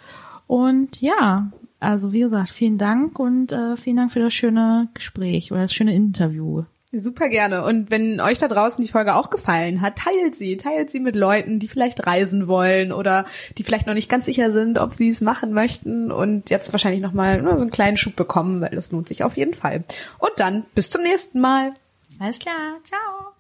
[0.48, 5.52] Und ja, also wie gesagt, vielen Dank und äh, vielen Dank für das schöne Gespräch
[5.52, 6.64] oder das schöne Interview.
[6.96, 7.64] Super gerne.
[7.66, 10.58] Und wenn euch da draußen die Folge auch gefallen hat, teilt sie.
[10.58, 13.26] Teilt sie mit Leuten, die vielleicht reisen wollen oder
[13.58, 17.02] die vielleicht noch nicht ganz sicher sind, ob sie es machen möchten und jetzt wahrscheinlich
[17.02, 19.84] nochmal so einen kleinen Schub bekommen, weil das lohnt sich auf jeden Fall.
[20.20, 21.74] Und dann bis zum nächsten Mal.
[22.20, 23.33] Alles klar, ciao.